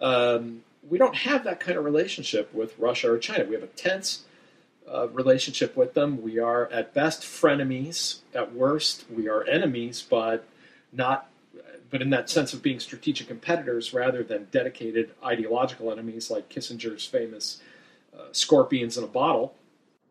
Um, 0.00 0.64
we 0.88 0.98
don't 0.98 1.14
have 1.16 1.44
that 1.44 1.60
kind 1.60 1.78
of 1.78 1.84
relationship 1.84 2.52
with 2.52 2.78
Russia 2.78 3.12
or 3.12 3.18
China. 3.18 3.44
We 3.44 3.54
have 3.54 3.62
a 3.62 3.68
tense 3.68 4.24
uh, 4.92 5.08
relationship 5.08 5.76
with 5.76 5.94
them. 5.94 6.22
We 6.22 6.38
are 6.38 6.66
at 6.70 6.94
best 6.94 7.22
frenemies. 7.22 8.18
At 8.34 8.54
worst, 8.54 9.04
we 9.10 9.28
are 9.28 9.44
enemies, 9.44 10.04
but 10.08 10.46
not. 10.92 11.28
But 11.90 12.02
in 12.02 12.10
that 12.10 12.28
sense 12.28 12.52
of 12.52 12.60
being 12.60 12.80
strategic 12.80 13.28
competitors 13.28 13.94
rather 13.94 14.24
than 14.24 14.48
dedicated 14.50 15.12
ideological 15.24 15.92
enemies, 15.92 16.28
like 16.28 16.48
Kissinger's 16.48 17.06
famous 17.06 17.60
uh, 18.16 18.24
"scorpions 18.32 18.98
in 18.98 19.04
a 19.04 19.08
bottle." 19.08 19.54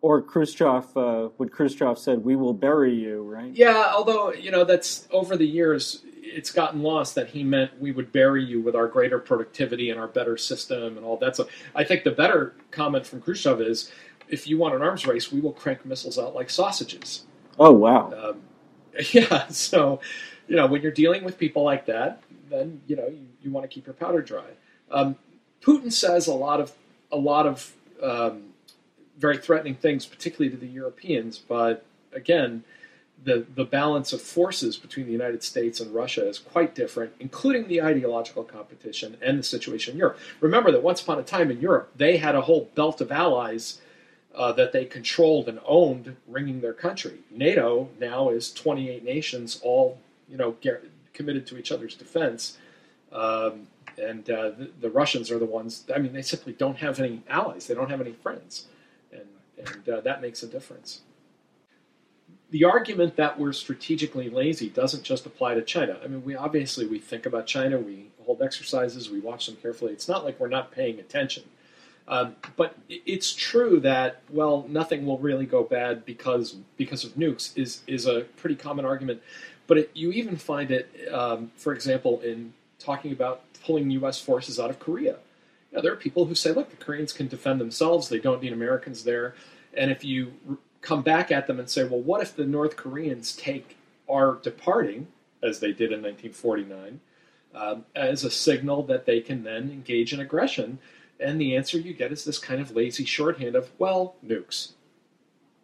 Or 0.02 0.22
Khrushchev, 0.22 0.98
uh, 0.98 1.30
when 1.38 1.50
Khrushchev 1.50 1.98
said, 1.98 2.24
"We 2.24 2.36
will 2.36 2.54
bury 2.54 2.94
you," 2.94 3.24
right? 3.24 3.52
Yeah, 3.54 3.92
although 3.94 4.32
you 4.34 4.52
know 4.52 4.64
that's 4.64 5.08
over 5.12 5.36
the 5.36 5.48
years 5.48 6.04
it's 6.24 6.52
gotten 6.52 6.82
lost 6.82 7.16
that 7.16 7.30
he 7.30 7.44
meant 7.44 7.80
we 7.80 7.92
would 7.92 8.12
bury 8.12 8.44
you 8.44 8.62
with 8.62 8.76
our 8.76 8.88
greater 8.88 9.20
productivity 9.20 9.90
and 9.90 10.00
our 10.00 10.08
better 10.08 10.38
system 10.38 10.98
and 10.98 11.06
all 11.06 11.18
that. 11.18 11.36
So 11.36 11.48
I 11.76 11.84
think 11.84 12.04
the 12.04 12.12
better 12.12 12.56
comment 12.72 13.06
from 13.06 13.22
Khrushchev 13.22 13.62
is, 13.62 13.92
if 14.28 14.48
you 14.48 14.58
want 14.58 14.76
an 14.76 14.82
arms 14.82 15.06
race, 15.06 15.32
we 15.32 15.40
will 15.40 15.54
crank 15.54 15.86
missiles 15.86 16.18
out 16.18 16.36
like 16.36 16.50
sausages. 16.50 17.24
Oh 17.60 17.72
wow! 17.72 18.12
Um, 18.12 18.42
yeah, 19.12 19.48
so 19.48 20.00
you 20.48 20.56
know 20.56 20.68
when 20.68 20.82
you're 20.82 20.92
dealing 20.92 21.24
with 21.24 21.38
people 21.38 21.64
like 21.64 21.86
that, 21.88 22.22
then 22.50 22.82
you 22.88 22.96
know 22.96 23.08
you, 23.08 23.28
you 23.42 23.52
want 23.52 23.64
to 23.64 23.68
keep 23.68 23.86
your 23.86 23.94
powder 23.94 24.22
dry. 24.22 24.46
Um, 24.92 25.16
Putin 25.62 25.92
says 25.92 26.28
a 26.28 26.34
lot 26.34 26.60
of 26.60 26.74
a 27.12 27.18
lot 27.18 27.46
of 27.46 27.74
um, 28.02 28.54
very 29.18 29.38
threatening 29.38 29.76
things, 29.76 30.06
particularly 30.06 30.50
to 30.56 30.60
the 30.60 30.72
Europeans, 30.72 31.38
but 31.38 31.86
again 32.14 32.64
the, 33.24 33.46
the 33.56 33.64
balance 33.64 34.14
of 34.14 34.22
forces 34.22 34.78
between 34.78 35.06
the 35.06 35.12
United 35.12 35.44
States 35.44 35.80
and 35.80 35.94
Russia 35.94 36.28
is 36.28 36.40
quite 36.40 36.76
different, 36.76 37.14
including 37.20 37.68
the 37.68 37.82
ideological 37.82 38.44
competition 38.44 39.18
and 39.22 39.40
the 39.40 39.44
situation 39.44 39.94
in 39.94 40.00
Europe. 40.00 40.18
Remember 40.42 40.72
that 40.72 40.84
once 40.84 41.02
upon 41.02 41.20
a 41.20 41.24
time 41.24 41.50
in 41.50 41.62
Europe, 41.62 41.92
they 41.96 42.18
had 42.18 42.36
a 42.36 42.42
whole 42.42 42.70
belt 42.76 43.02
of 43.02 43.12
allies 43.12 43.82
uh, 44.36 44.52
that 44.54 44.72
they 44.72 44.86
controlled 44.86 45.48
and 45.48 45.60
owned, 45.66 46.16
ringing 46.28 46.62
their 46.62 46.74
country. 46.74 47.20
NATO 47.32 47.90
now 48.00 48.30
is 48.30 48.52
28 48.52 49.04
nations, 49.04 49.60
all 49.64 50.00
you 50.30 50.38
know, 50.38 50.52
get, 50.62 50.84
committed 51.14 51.46
to 51.48 51.58
each 51.58 51.72
other's 51.72 51.96
defense. 51.96 52.58
Um, 53.12 53.68
and 53.98 54.28
uh, 54.30 54.50
the, 54.52 54.72
the, 54.82 54.90
Russians 54.90 55.30
are 55.30 55.38
the 55.38 55.46
ones. 55.46 55.86
I 55.94 56.00
mean, 56.00 56.14
they 56.14 56.24
simply 56.24 56.54
don't 56.54 56.78
have 56.78 57.00
any 57.00 57.22
allies. 57.30 57.68
They 57.68 57.76
don't 57.76 57.92
have 57.92 58.02
any 58.02 58.14
friends, 58.14 58.66
and 59.12 59.28
and 59.58 59.90
uh, 59.90 60.02
that 60.02 60.20
makes 60.20 60.42
a 60.42 60.48
difference 60.48 61.02
the 62.54 62.66
argument 62.66 63.16
that 63.16 63.40
we're 63.40 63.52
strategically 63.52 64.30
lazy 64.30 64.70
doesn't 64.70 65.02
just 65.02 65.26
apply 65.26 65.56
to 65.56 65.64
China. 65.64 65.98
I 66.04 66.08
mean, 66.08 66.24
we 66.24 66.36
obviously 66.36 66.86
we 66.86 67.00
think 67.00 67.26
about 67.26 67.48
China, 67.48 67.80
we 67.80 68.12
hold 68.24 68.44
exercises, 68.44 69.10
we 69.10 69.20
watch 69.20 69.48
them 69.48 69.56
carefully. 69.56 69.92
It's 69.92 70.08
not 70.08 70.24
like 70.24 70.40
we're 70.40 70.50
not 70.50 70.72
paying 70.72 71.00
attention. 71.00 71.46
Um, 72.08 72.36
but 72.58 72.78
it's 72.90 73.34
true 73.34 73.80
that 73.80 74.22
well, 74.30 74.66
nothing 74.68 75.06
will 75.06 75.20
really 75.20 75.46
go 75.46 75.64
bad 75.64 76.06
because 76.06 76.56
because 76.76 77.04
of 77.06 77.14
nukes 77.14 77.58
is 77.58 77.82
is 77.88 78.06
a 78.06 78.22
pretty 78.38 78.56
common 78.56 78.86
argument. 78.86 79.22
But 79.68 79.78
it, 79.78 79.92
you 79.94 80.12
even 80.12 80.36
find 80.36 80.72
it, 80.72 80.90
um, 81.14 81.52
for 81.56 81.74
example, 81.74 82.20
in 82.20 82.54
talking 82.80 83.14
about 83.14 83.44
pulling 83.66 83.90
U.S. 83.92 84.20
forces 84.20 84.60
out 84.60 84.70
of 84.70 84.80
Korea. 84.80 85.18
You 85.72 85.78
know, 85.78 85.82
there 85.82 85.94
are 85.94 85.98
people 85.98 86.26
who 86.26 86.36
say, 86.36 86.52
look, 86.52 86.70
the 86.70 86.84
Koreans 86.84 87.14
can 87.14 87.28
defend 87.30 87.62
themselves; 87.62 88.10
they 88.10 88.20
don't 88.20 88.42
need 88.42 88.52
Americans 88.52 89.06
there. 89.06 89.36
And 89.74 89.90
if 89.90 90.04
you 90.04 90.34
come 90.82 91.02
back 91.02 91.32
at 91.32 91.48
them 91.48 91.60
and 91.60 91.70
say, 91.70 91.86
well, 91.86 92.02
what 92.02 92.22
if 92.22 92.36
the 92.36 92.46
North 92.46 92.76
Koreans 92.76 93.36
take 93.36 93.78
our 94.10 94.36
departing, 94.44 95.08
as 95.42 95.62
they 95.62 95.72
did 95.72 95.92
in 95.92 96.02
1949, 96.02 97.00
um, 97.56 97.86
as 97.96 98.24
a 98.24 98.30
signal 98.30 98.84
that 98.84 99.06
they 99.06 99.22
can 99.22 99.44
then 99.44 99.72
engage 99.72 100.14
in 100.14 100.20
aggression? 100.20 100.80
And 101.24 101.40
the 101.40 101.56
answer 101.56 101.78
you 101.78 101.94
get 101.94 102.12
is 102.12 102.26
this 102.26 102.38
kind 102.38 102.60
of 102.60 102.76
lazy 102.76 103.06
shorthand 103.06 103.56
of, 103.56 103.72
well, 103.80 104.16
nukes. 104.26 104.74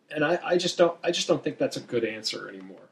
And 0.10 0.24
I, 0.24 0.40
I 0.44 0.58
just 0.58 0.78
don't 0.78 0.98
I 1.04 1.12
just 1.12 1.28
don't 1.28 1.44
think 1.44 1.58
that's 1.58 1.78
a 1.78 1.82
good 1.82 2.04
answer 2.04 2.50
anymore. 2.50 2.90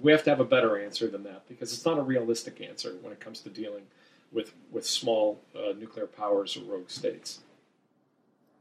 We 0.00 0.12
have 0.12 0.22
to 0.24 0.30
have 0.30 0.40
a 0.40 0.44
better 0.44 0.78
answer 0.78 1.08
than 1.08 1.24
that 1.24 1.48
because 1.48 1.72
it's 1.72 1.84
not 1.84 1.98
a 1.98 2.02
realistic 2.02 2.60
answer 2.60 2.96
when 3.02 3.12
it 3.12 3.20
comes 3.20 3.40
to 3.40 3.48
dealing 3.48 3.84
with 4.30 4.52
with 4.70 4.86
small 4.86 5.40
uh, 5.56 5.72
nuclear 5.76 6.06
powers 6.06 6.56
or 6.56 6.60
rogue 6.60 6.90
states. 6.90 7.40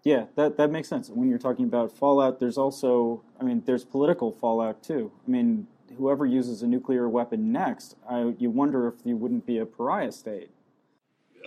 Yeah, 0.03 0.25
that 0.35 0.57
that 0.57 0.71
makes 0.71 0.87
sense. 0.87 1.09
When 1.09 1.29
you're 1.29 1.37
talking 1.37 1.65
about 1.65 1.91
fallout, 1.91 2.39
there's 2.39 2.57
also, 2.57 3.21
I 3.39 3.43
mean, 3.43 3.63
there's 3.65 3.83
political 3.83 4.31
fallout 4.31 4.81
too. 4.81 5.11
I 5.27 5.31
mean, 5.31 5.67
whoever 5.97 6.25
uses 6.25 6.63
a 6.63 6.67
nuclear 6.67 7.09
weapon 7.09 7.51
next, 7.51 7.95
I, 8.09 8.33
you 8.39 8.49
wonder 8.49 8.87
if 8.87 8.95
you 9.03 9.17
wouldn't 9.17 9.45
be 9.45 9.57
a 9.57 9.65
pariah 9.65 10.11
state. 10.11 10.49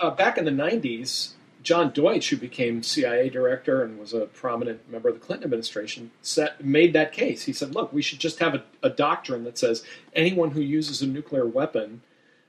Uh, 0.00 0.10
back 0.10 0.38
in 0.38 0.44
the 0.44 0.50
'90s, 0.50 1.32
John 1.62 1.92
Deutch, 1.92 2.30
who 2.30 2.36
became 2.36 2.82
CIA 2.82 3.28
director 3.28 3.82
and 3.82 3.98
was 3.98 4.12
a 4.12 4.26
prominent 4.26 4.90
member 4.90 5.08
of 5.08 5.14
the 5.14 5.20
Clinton 5.20 5.44
administration, 5.44 6.10
set, 6.20 6.64
made 6.64 6.92
that 6.92 7.12
case. 7.12 7.44
He 7.44 7.52
said, 7.52 7.74
"Look, 7.74 7.92
we 7.92 8.02
should 8.02 8.18
just 8.18 8.38
have 8.40 8.54
a, 8.54 8.62
a 8.82 8.90
doctrine 8.90 9.44
that 9.44 9.58
says 9.58 9.84
anyone 10.14 10.50
who 10.52 10.60
uses 10.60 11.02
a 11.02 11.06
nuclear 11.06 11.46
weapon 11.46 12.02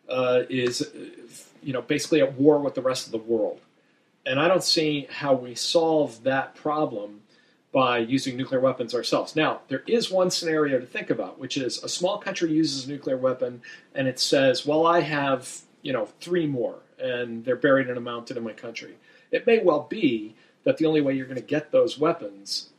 uh, 0.09 0.43
is, 0.49 0.91
you 1.61 1.73
know, 1.73 1.81
basically 1.81 2.21
at 2.21 2.33
war 2.33 2.59
with 2.59 2.75
the 2.75 2.81
rest 2.81 3.05
of 3.05 3.11
the 3.11 3.17
world." 3.17 3.61
And 4.25 4.39
I 4.39 4.47
don't 4.47 4.63
see 4.63 5.07
how 5.09 5.33
we 5.33 5.53
solve 5.53 6.23
that 6.23 6.55
problem 6.55 7.21
by 7.73 7.97
using 7.97 8.37
nuclear 8.37 8.61
weapons 8.61 8.93
ourselves. 8.93 9.35
Now, 9.35 9.61
there 9.67 9.83
is 9.87 10.11
one 10.11 10.29
scenario 10.29 10.79
to 10.79 10.85
think 10.85 11.09
about, 11.09 11.39
which 11.39 11.57
is 11.57 11.83
a 11.83 11.89
small 11.89 12.19
country 12.19 12.51
uses 12.51 12.85
a 12.85 12.89
nuclear 12.89 13.17
weapon 13.17 13.63
and 13.95 14.07
it 14.07 14.19
says, 14.19 14.65
well, 14.65 14.85
I 14.85 15.01
have, 15.01 15.61
you 15.81 15.91
know, 15.91 16.05
three 16.21 16.45
more 16.45 16.75
and 17.03 17.43
they're 17.43 17.55
buried 17.55 17.89
in 17.89 17.97
a 17.97 18.01
mountain 18.01 18.37
in 18.37 18.43
my 18.43 18.53
country. 18.53 18.95
It 19.31 19.45
may 19.45 19.59
well 19.59 19.85
be 19.89 20.35
that 20.63 20.77
the 20.77 20.85
only 20.85 21.01
way 21.01 21.13
you're 21.13 21.27
going 21.27 21.35
to 21.35 21.41
get 21.41 21.71
those 21.71 21.99
weapons 21.99 22.69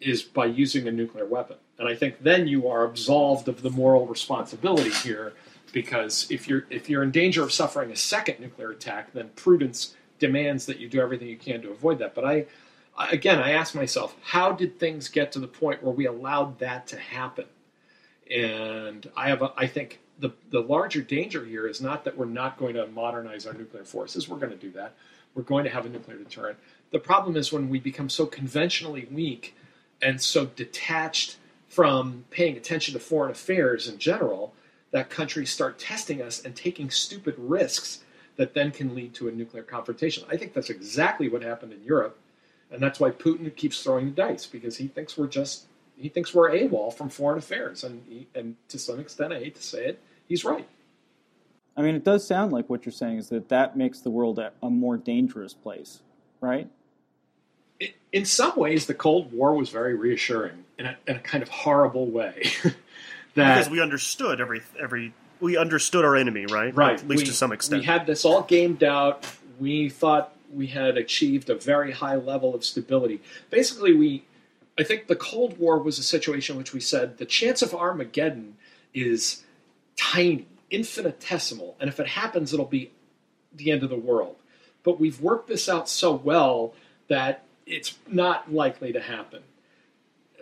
is 0.00 0.22
by 0.22 0.46
using 0.46 0.86
a 0.86 0.92
nuclear 0.92 1.26
weapon. 1.26 1.56
And 1.78 1.88
I 1.88 1.94
think 1.94 2.22
then 2.22 2.46
you 2.46 2.68
are 2.68 2.84
absolved 2.84 3.48
of 3.48 3.62
the 3.62 3.70
moral 3.70 4.06
responsibility 4.06 4.90
here 4.90 5.32
because 5.72 6.30
if 6.30 6.46
you're 6.48 6.66
if 6.70 6.88
you're 6.88 7.02
in 7.02 7.10
danger 7.10 7.42
of 7.42 7.52
suffering 7.52 7.90
a 7.90 7.96
second 7.96 8.38
nuclear 8.38 8.70
attack, 8.70 9.12
then 9.12 9.30
prudence 9.34 9.94
demands 10.20 10.66
that 10.66 10.78
you 10.78 10.88
do 10.88 11.00
everything 11.00 11.28
you 11.28 11.36
can 11.36 11.60
to 11.62 11.70
avoid 11.70 11.98
that. 11.98 12.14
But 12.14 12.24
I, 12.24 12.46
again, 13.10 13.40
I 13.40 13.52
ask 13.52 13.74
myself, 13.74 14.14
how 14.22 14.52
did 14.52 14.78
things 14.78 15.08
get 15.08 15.32
to 15.32 15.40
the 15.40 15.48
point 15.48 15.82
where 15.82 15.92
we 15.92 16.06
allowed 16.06 16.60
that 16.60 16.86
to 16.88 16.98
happen? 16.98 17.46
And 18.30 19.10
I 19.16 19.28
have, 19.28 19.42
a, 19.42 19.52
I 19.56 19.66
think 19.66 20.00
the 20.18 20.30
the 20.50 20.60
larger 20.60 21.02
danger 21.02 21.44
here 21.44 21.66
is 21.66 21.80
not 21.80 22.04
that 22.04 22.16
we're 22.16 22.26
not 22.26 22.58
going 22.58 22.74
to 22.74 22.86
modernize 22.88 23.46
our 23.46 23.54
nuclear 23.54 23.84
forces. 23.84 24.28
We're 24.28 24.38
going 24.38 24.52
to 24.52 24.56
do 24.56 24.70
that. 24.72 24.94
We're 25.34 25.42
going 25.42 25.64
to 25.64 25.70
have 25.70 25.86
a 25.86 25.88
nuclear 25.88 26.16
deterrent. 26.16 26.58
The 26.92 27.00
problem 27.00 27.36
is 27.36 27.52
when 27.52 27.68
we 27.68 27.80
become 27.80 28.08
so 28.08 28.26
conventionally 28.26 29.08
weak 29.10 29.56
and 30.00 30.20
so 30.20 30.46
detached 30.46 31.36
from 31.68 32.24
paying 32.30 32.56
attention 32.56 32.94
to 32.94 33.00
foreign 33.00 33.32
affairs 33.32 33.88
in 33.88 33.98
general 33.98 34.54
that 34.92 35.10
countries 35.10 35.50
start 35.50 35.78
testing 35.78 36.22
us 36.22 36.44
and 36.44 36.54
taking 36.54 36.88
stupid 36.88 37.34
risks 37.36 38.04
that 38.36 38.54
then 38.54 38.70
can 38.70 38.94
lead 38.94 39.12
to 39.14 39.28
a 39.28 39.32
nuclear 39.32 39.64
confrontation. 39.64 40.24
I 40.30 40.36
think 40.36 40.52
that's 40.52 40.70
exactly 40.70 41.28
what 41.28 41.42
happened 41.42 41.72
in 41.72 41.82
Europe, 41.82 42.16
and 42.70 42.80
that's 42.80 43.00
why 43.00 43.10
Putin 43.10 43.54
keeps 43.56 43.82
throwing 43.82 44.06
the 44.06 44.12
dice 44.12 44.46
because 44.46 44.76
he 44.76 44.86
thinks 44.86 45.18
we're 45.18 45.26
just 45.26 45.64
he 45.96 46.08
thinks 46.08 46.34
we're 46.34 46.50
AWOL 46.50 46.92
from 46.92 47.08
foreign 47.08 47.38
affairs, 47.38 47.84
and 47.84 48.02
he, 48.08 48.26
and 48.34 48.56
to 48.68 48.78
some 48.78 49.00
extent, 49.00 49.32
I 49.32 49.38
hate 49.38 49.54
to 49.56 49.62
say 49.62 49.86
it, 49.86 50.00
he's 50.28 50.44
right. 50.44 50.66
I 51.76 51.82
mean, 51.82 51.94
it 51.94 52.04
does 52.04 52.26
sound 52.26 52.52
like 52.52 52.70
what 52.70 52.86
you're 52.86 52.92
saying 52.92 53.18
is 53.18 53.28
that 53.30 53.48
that 53.48 53.76
makes 53.76 54.00
the 54.00 54.10
world 54.10 54.38
a, 54.38 54.52
a 54.62 54.70
more 54.70 54.96
dangerous 54.96 55.54
place, 55.54 56.00
right? 56.40 56.68
It, 57.80 57.94
in 58.12 58.24
some 58.24 58.56
ways, 58.56 58.86
the 58.86 58.94
Cold 58.94 59.32
War 59.32 59.54
was 59.54 59.70
very 59.70 59.94
reassuring 59.94 60.64
in 60.78 60.86
a, 60.86 60.96
in 61.06 61.16
a 61.16 61.20
kind 61.20 61.42
of 61.42 61.48
horrible 61.48 62.06
way. 62.06 62.44
that, 63.34 63.56
because 63.56 63.70
we 63.70 63.80
understood 63.80 64.40
every 64.40 64.62
every 64.80 65.12
we 65.40 65.56
understood 65.56 66.04
our 66.04 66.16
enemy, 66.16 66.46
right? 66.46 66.74
Right. 66.74 66.98
At 66.98 67.08
least 67.08 67.22
we, 67.22 67.26
to 67.26 67.32
some 67.32 67.52
extent. 67.52 67.80
We 67.80 67.86
had 67.86 68.06
this 68.06 68.24
all 68.24 68.42
gamed 68.42 68.84
out. 68.84 69.26
We 69.58 69.88
thought 69.88 70.34
we 70.52 70.68
had 70.68 70.96
achieved 70.96 71.50
a 71.50 71.54
very 71.54 71.92
high 71.92 72.16
level 72.16 72.54
of 72.54 72.64
stability. 72.64 73.20
Basically, 73.50 73.92
we, 73.92 74.24
I 74.78 74.82
think 74.82 75.06
the 75.06 75.16
Cold 75.16 75.58
War 75.58 75.78
was 75.78 75.98
a 75.98 76.02
situation 76.02 76.54
in 76.54 76.58
which 76.58 76.72
we 76.72 76.80
said 76.80 77.18
the 77.18 77.26
chance 77.26 77.62
of 77.62 77.74
Armageddon 77.74 78.56
is 78.92 79.44
tiny, 79.96 80.46
infinitesimal, 80.70 81.76
and 81.78 81.88
if 81.88 82.00
it 82.00 82.08
happens, 82.08 82.52
it'll 82.52 82.66
be 82.66 82.90
the 83.52 83.70
end 83.70 83.82
of 83.82 83.90
the 83.90 83.96
world. 83.96 84.36
But 84.82 84.98
we've 84.98 85.20
worked 85.20 85.48
this 85.48 85.68
out 85.68 85.88
so 85.88 86.12
well 86.12 86.74
that 87.08 87.44
it's 87.66 87.96
not 88.08 88.52
likely 88.52 88.92
to 88.92 89.00
happen. 89.00 89.42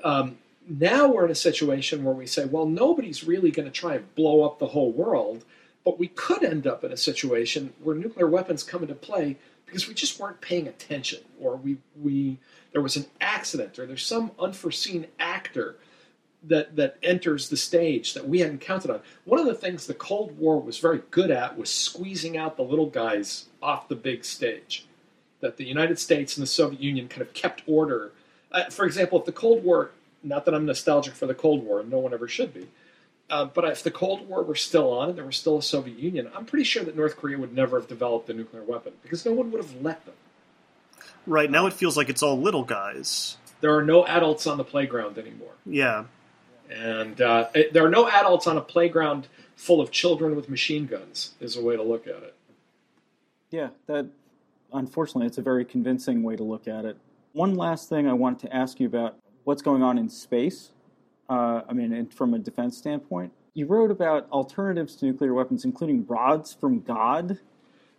Um, 0.02 0.38
now 0.68 1.08
we're 1.08 1.26
in 1.26 1.30
a 1.30 1.36
situation 1.36 2.04
where 2.04 2.14
we 2.14 2.26
say, 2.26 2.44
well, 2.44 2.66
nobody's 2.66 3.24
really 3.24 3.50
going 3.50 3.66
to 3.66 3.72
try 3.72 3.96
and 3.96 4.14
blow 4.14 4.44
up 4.44 4.58
the 4.58 4.68
whole 4.68 4.90
world, 4.90 5.44
but 5.84 5.98
we 5.98 6.08
could 6.08 6.42
end 6.42 6.66
up 6.66 6.84
in 6.84 6.92
a 6.92 6.96
situation 6.96 7.72
where 7.82 7.94
nuclear 7.94 8.26
weapons 8.26 8.62
come 8.62 8.82
into 8.82 8.94
play 8.94 9.36
because 9.72 9.88
we 9.88 9.94
just 9.94 10.20
weren't 10.20 10.40
paying 10.42 10.68
attention, 10.68 11.20
or 11.40 11.56
we, 11.56 11.78
we 11.98 12.38
there 12.72 12.82
was 12.82 12.96
an 12.96 13.06
accident, 13.22 13.78
or 13.78 13.87
there's 13.87 14.04
some 14.04 14.30
unforeseen 14.38 15.06
actor 15.18 15.76
that 16.44 16.76
that 16.76 16.98
enters 17.02 17.48
the 17.48 17.56
stage 17.56 18.12
that 18.12 18.28
we 18.28 18.40
hadn't 18.40 18.61
counted 18.61 18.90
on. 18.90 19.00
One 19.24 19.40
of 19.40 19.46
the 19.46 19.54
things 19.54 19.87
the 19.87 19.94
Cold 19.94 20.38
War 20.38 20.61
was 20.61 20.78
very 20.78 21.00
good 21.11 21.30
at 21.30 21.56
was 21.56 21.70
squeezing 21.70 22.37
out 22.37 22.58
the 22.58 22.62
little 22.62 22.90
guys 22.90 23.46
off 23.62 23.88
the 23.88 23.96
big 23.96 24.26
stage. 24.26 24.85
That 25.40 25.56
the 25.56 25.64
United 25.64 25.98
States 25.98 26.37
and 26.37 26.42
the 26.42 26.46
Soviet 26.46 26.80
Union 26.80 27.08
kind 27.08 27.22
of 27.22 27.32
kept 27.32 27.62
order. 27.66 28.12
Uh, 28.52 28.64
for 28.66 28.85
example, 28.85 29.18
if 29.18 29.24
the 29.24 29.32
Cold 29.32 29.64
War 29.64 29.92
not 30.22 30.44
that 30.44 30.54
I'm 30.54 30.66
nostalgic 30.66 31.14
for 31.14 31.26
the 31.26 31.35
Cold 31.35 31.64
War, 31.64 31.80
and 31.80 31.90
no 31.90 31.98
one 31.98 32.14
ever 32.14 32.28
should 32.28 32.54
be. 32.54 32.68
Uh, 33.32 33.46
but 33.46 33.64
if 33.64 33.82
the 33.82 33.90
Cold 33.90 34.28
War 34.28 34.42
were 34.42 34.54
still 34.54 34.92
on 34.92 35.08
and 35.08 35.16
there 35.16 35.24
was 35.24 35.38
still 35.38 35.56
a 35.56 35.62
Soviet 35.62 35.98
Union, 35.98 36.30
I'm 36.36 36.44
pretty 36.44 36.64
sure 36.64 36.84
that 36.84 36.94
North 36.94 37.16
Korea 37.16 37.38
would 37.38 37.54
never 37.54 37.80
have 37.80 37.88
developed 37.88 38.28
a 38.28 38.34
nuclear 38.34 38.62
weapon 38.62 38.92
because 39.02 39.24
no 39.24 39.32
one 39.32 39.50
would 39.50 39.62
have 39.64 39.74
let 39.80 40.04
them. 40.04 40.14
Right 41.26 41.50
now, 41.50 41.66
it 41.66 41.72
feels 41.72 41.96
like 41.96 42.10
it's 42.10 42.22
all 42.22 42.38
little 42.38 42.62
guys. 42.62 43.38
There 43.62 43.74
are 43.74 43.82
no 43.82 44.04
adults 44.06 44.46
on 44.46 44.58
the 44.58 44.64
playground 44.64 45.16
anymore. 45.16 45.52
Yeah, 45.64 46.04
and 46.70 47.18
uh, 47.22 47.48
it, 47.54 47.72
there 47.72 47.86
are 47.86 47.90
no 47.90 48.06
adults 48.06 48.46
on 48.46 48.58
a 48.58 48.60
playground 48.60 49.28
full 49.56 49.80
of 49.80 49.90
children 49.90 50.36
with 50.36 50.50
machine 50.50 50.84
guns. 50.84 51.32
Is 51.40 51.56
a 51.56 51.62
way 51.62 51.74
to 51.74 51.82
look 51.82 52.06
at 52.06 52.22
it. 52.22 52.34
Yeah, 53.50 53.68
that 53.86 54.08
unfortunately, 54.74 55.26
it's 55.26 55.38
a 55.38 55.42
very 55.42 55.64
convincing 55.64 56.22
way 56.22 56.36
to 56.36 56.44
look 56.44 56.68
at 56.68 56.84
it. 56.84 56.98
One 57.32 57.54
last 57.54 57.88
thing 57.88 58.06
I 58.06 58.12
wanted 58.12 58.46
to 58.50 58.54
ask 58.54 58.78
you 58.78 58.86
about 58.86 59.16
what's 59.44 59.62
going 59.62 59.82
on 59.82 59.96
in 59.96 60.10
space. 60.10 60.70
Uh, 61.28 61.62
I 61.68 61.72
mean, 61.72 62.06
from 62.08 62.35
a 62.35 62.38
defense 62.38 62.76
standpoint, 62.76 63.32
you 63.54 63.66
wrote 63.66 63.90
about 63.90 64.28
alternatives 64.30 64.94
to 64.96 65.06
nuclear 65.06 65.35
weapons, 65.35 65.64
including 65.64 66.06
rods 66.06 66.52
from 66.52 66.80
God. 66.80 67.38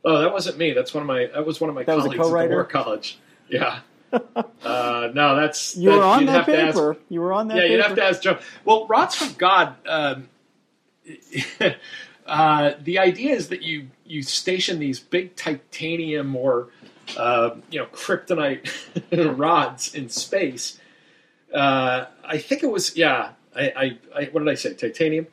Oh, 0.05 0.19
that 0.19 0.31
wasn't 0.33 0.57
me. 0.57 0.73
That's 0.73 0.93
one 0.93 1.01
of 1.01 1.07
my. 1.07 1.27
That 1.33 1.45
was 1.45 1.62
one 1.62 1.69
of 1.69 1.75
my 1.75 1.83
that 1.83 1.88
colleagues 1.97 2.17
was 2.17 2.31
a 2.31 2.38
at 2.38 2.49
the 2.49 2.53
War 2.55 2.63
College. 2.65 3.19
Yeah. 3.49 3.79
uh, 4.13 5.09
no, 5.13 5.36
that's 5.36 5.75
You 5.75 5.89
that, 5.91 5.97
were 5.97 6.03
on 6.03 6.25
that 6.27 6.45
paper. 6.45 6.91
ask- 6.93 7.01
You 7.09 7.21
were 7.21 7.33
on 7.33 7.47
that 7.49 7.55
yeah, 7.55 7.62
paper. 7.63 7.73
you'd 7.73 7.83
have 7.83 7.95
to 7.95 8.03
ask 8.03 8.21
Joe. 8.21 8.39
Well, 8.63 8.88
rods 8.88 9.15
from 9.15 9.33
God. 9.33 9.75
Um, 9.88 10.29
uh, 12.25 12.71
the 12.81 12.99
idea 12.99 13.36
is 13.36 13.49
that 13.49 13.62
you 13.63 13.88
you 14.05 14.21
station 14.23 14.79
these 14.79 14.99
big 14.99 15.36
titanium 15.36 16.36
or 16.36 16.69
uh, 17.17 17.51
you 17.69 17.79
know 17.79 17.86
kryptonite 17.88 18.69
rods 19.38 19.93
in 19.93 20.09
space. 20.09 20.79
Uh, 21.53 22.05
I 22.25 22.37
think 22.37 22.63
it 22.63 22.71
was 22.71 22.95
yeah. 22.97 23.31
I, 23.55 23.61
I, 24.15 24.21
I 24.21 24.23
what 24.31 24.39
did 24.39 24.49
I 24.49 24.55
say? 24.55 24.73
Titanium. 24.73 25.27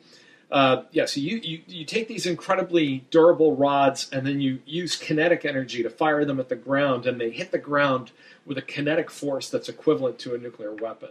Uh, 0.51 0.83
yeah, 0.91 1.05
so 1.05 1.21
you, 1.21 1.37
you, 1.37 1.61
you 1.65 1.85
take 1.85 2.09
these 2.09 2.25
incredibly 2.25 3.05
durable 3.09 3.55
rods 3.55 4.09
and 4.11 4.27
then 4.27 4.41
you 4.41 4.59
use 4.65 4.97
kinetic 4.97 5.45
energy 5.45 5.81
to 5.81 5.89
fire 5.89 6.25
them 6.25 6.41
at 6.41 6.49
the 6.49 6.57
ground, 6.57 7.05
and 7.05 7.21
they 7.21 7.29
hit 7.31 7.51
the 7.51 7.57
ground 7.57 8.11
with 8.45 8.57
a 8.57 8.61
kinetic 8.61 9.09
force 9.09 9.49
that's 9.49 9.69
equivalent 9.69 10.19
to 10.19 10.35
a 10.35 10.37
nuclear 10.37 10.73
weapon. 10.75 11.09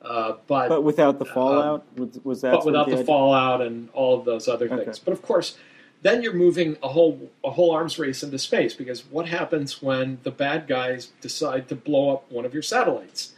Uh, 0.00 0.36
but 0.46 0.68
But 0.70 0.82
without 0.84 1.18
the 1.18 1.26
fallout, 1.26 1.84
was, 1.98 2.18
was 2.24 2.40
that? 2.40 2.52
but 2.52 2.64
without 2.64 2.86
the, 2.86 2.94
idea? 2.94 3.04
fallout 3.04 3.60
and 3.60 3.90
all 3.92 4.18
of 4.18 4.24
those 4.24 4.48
other 4.48 4.66
Okay. 4.72 4.84
things. 4.84 4.98
But 4.98 5.12
of 5.12 5.20
course, 5.22 5.58
then 6.00 6.22
you're 6.22 6.32
moving 6.32 6.76
a 6.82 6.88
whole 6.88 7.30
a 7.44 7.50
whole 7.50 7.70
arms 7.72 7.98
race 7.98 8.22
into 8.22 8.38
space 8.38 8.74
because 8.74 9.04
what 9.10 9.28
happens 9.28 9.82
when 9.82 10.18
the 10.22 10.30
bad 10.32 10.66
guys 10.66 11.10
decide 11.20 11.68
to 11.68 11.76
blow 11.76 12.14
up 12.14 12.32
one 12.32 12.44
of 12.46 12.54
your 12.54 12.62
satellites? 12.64 13.34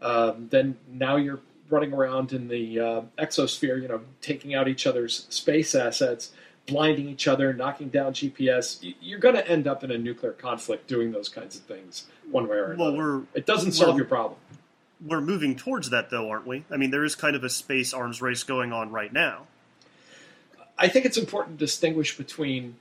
Um, 0.00 0.48
then 0.50 0.76
now 0.90 1.16
you're 1.16 1.40
running 1.68 1.92
around 1.92 2.32
in 2.32 2.48
the 2.48 2.80
uh, 2.80 3.02
exosphere, 3.18 3.80
you 3.80 3.88
know, 3.88 4.00
taking 4.20 4.54
out 4.54 4.66
each 4.68 4.86
other's 4.86 5.26
space 5.28 5.74
assets, 5.74 6.32
blinding 6.66 7.08
each 7.08 7.28
other, 7.28 7.52
knocking 7.52 7.88
down 7.88 8.12
GPS. 8.12 8.78
You're 9.00 9.18
going 9.18 9.36
to 9.36 9.46
end 9.48 9.66
up 9.68 9.84
in 9.84 9.90
a 9.90 9.98
nuclear 9.98 10.32
conflict 10.32 10.88
doing 10.88 11.12
those 11.12 11.28
kinds 11.28 11.56
of 11.56 11.62
things 11.62 12.06
one 12.30 12.48
way 12.48 12.56
or 12.56 12.74
Well, 12.76 12.88
another. 12.88 12.96
we're 12.96 13.22
it 13.34 13.46
doesn't 13.46 13.72
solve 13.72 13.90
well, 13.90 13.96
your 13.98 14.06
problem. 14.06 14.38
We're 15.04 15.20
moving 15.20 15.56
towards 15.56 15.90
that, 15.90 16.10
though, 16.10 16.28
aren't 16.28 16.46
we? 16.46 16.64
I 16.70 16.76
mean, 16.76 16.90
there 16.90 17.04
is 17.04 17.14
kind 17.14 17.34
of 17.34 17.42
a 17.44 17.48
space 17.48 17.94
arms 17.94 18.20
race 18.20 18.42
going 18.42 18.72
on 18.72 18.90
right 18.90 19.12
now. 19.12 19.46
I 20.78 20.88
think 20.88 21.04
it's 21.06 21.16
important 21.18 21.58
to 21.58 21.64
distinguish 21.64 22.16
between 22.16 22.76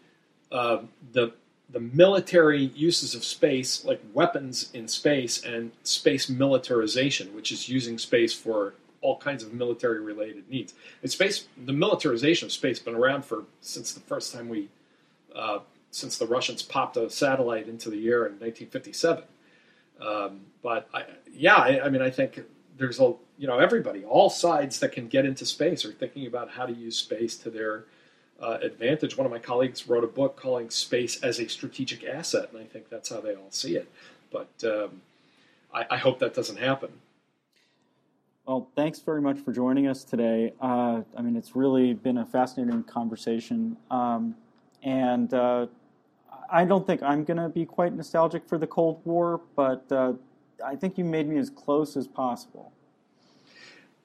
uh, 0.51 0.79
the 1.13 1.33
the 1.71 1.79
military 1.79 2.65
uses 2.75 3.13
of 3.13 3.23
space, 3.23 3.85
like 3.85 4.01
weapons 4.13 4.71
in 4.73 4.87
space, 4.87 5.43
and 5.43 5.71
space 5.83 6.29
militarization, 6.29 7.33
which 7.35 7.51
is 7.51 7.69
using 7.69 7.97
space 7.97 8.33
for 8.33 8.73
all 9.01 9.17
kinds 9.17 9.43
of 9.43 9.53
military 9.53 10.01
related 10.01 10.49
needs. 10.49 10.73
And 11.01 11.11
space, 11.11 11.47
the 11.65 11.73
militarization 11.73 12.47
of 12.47 12.51
space, 12.51 12.79
been 12.79 12.95
around 12.95 13.23
for 13.23 13.45
since 13.61 13.93
the 13.93 13.99
first 14.01 14.33
time 14.33 14.49
we, 14.49 14.69
uh, 15.35 15.59
since 15.91 16.17
the 16.17 16.25
Russians 16.25 16.61
popped 16.61 16.97
a 16.97 17.09
satellite 17.09 17.67
into 17.67 17.89
the 17.89 18.07
air 18.07 18.25
in 18.25 18.33
1957. 18.33 19.23
Um, 20.01 20.41
but 20.61 20.89
I, 20.93 21.03
yeah, 21.31 21.55
I, 21.55 21.85
I 21.85 21.89
mean, 21.89 22.01
I 22.01 22.09
think 22.09 22.41
there's 22.77 22.99
a 22.99 23.13
you 23.37 23.47
know 23.47 23.59
everybody, 23.59 24.03
all 24.03 24.29
sides 24.29 24.79
that 24.79 24.91
can 24.91 25.07
get 25.07 25.25
into 25.25 25.45
space 25.45 25.85
are 25.85 25.91
thinking 25.91 26.25
about 26.25 26.49
how 26.49 26.65
to 26.65 26.73
use 26.73 26.97
space 26.97 27.37
to 27.37 27.49
their 27.49 27.85
uh, 28.41 28.57
advantage. 28.61 29.17
One 29.17 29.25
of 29.25 29.31
my 29.31 29.39
colleagues 29.39 29.87
wrote 29.87 30.03
a 30.03 30.07
book 30.07 30.35
calling 30.35 30.69
space 30.69 31.21
as 31.21 31.39
a 31.39 31.47
strategic 31.47 32.03
asset, 32.03 32.49
and 32.51 32.61
I 32.61 32.65
think 32.65 32.89
that's 32.89 33.09
how 33.09 33.21
they 33.21 33.35
all 33.35 33.51
see 33.51 33.75
it. 33.75 33.91
But 34.31 34.49
um, 34.63 35.01
I, 35.73 35.85
I 35.91 35.97
hope 35.97 36.19
that 36.19 36.33
doesn't 36.33 36.57
happen. 36.57 36.89
Well, 38.45 38.67
thanks 38.75 38.99
very 38.99 39.21
much 39.21 39.37
for 39.39 39.51
joining 39.51 39.87
us 39.87 40.03
today. 40.03 40.53
Uh, 40.59 41.01
I 41.15 41.21
mean, 41.21 41.35
it's 41.35 41.55
really 41.55 41.93
been 41.93 42.17
a 42.17 42.25
fascinating 42.25 42.83
conversation. 42.83 43.77
Um, 43.91 44.35
and 44.81 45.31
uh, 45.33 45.67
I 46.51 46.65
don't 46.65 46.85
think 46.87 47.03
I'm 47.03 47.23
going 47.23 47.37
to 47.37 47.49
be 47.49 47.65
quite 47.65 47.93
nostalgic 47.93 48.47
for 48.47 48.57
the 48.57 48.65
Cold 48.65 49.01
War, 49.05 49.41
but 49.55 49.83
uh, 49.91 50.13
I 50.65 50.75
think 50.75 50.97
you 50.97 51.03
made 51.03 51.27
me 51.27 51.37
as 51.37 51.49
close 51.49 51.95
as 51.95 52.07
possible. 52.07 52.71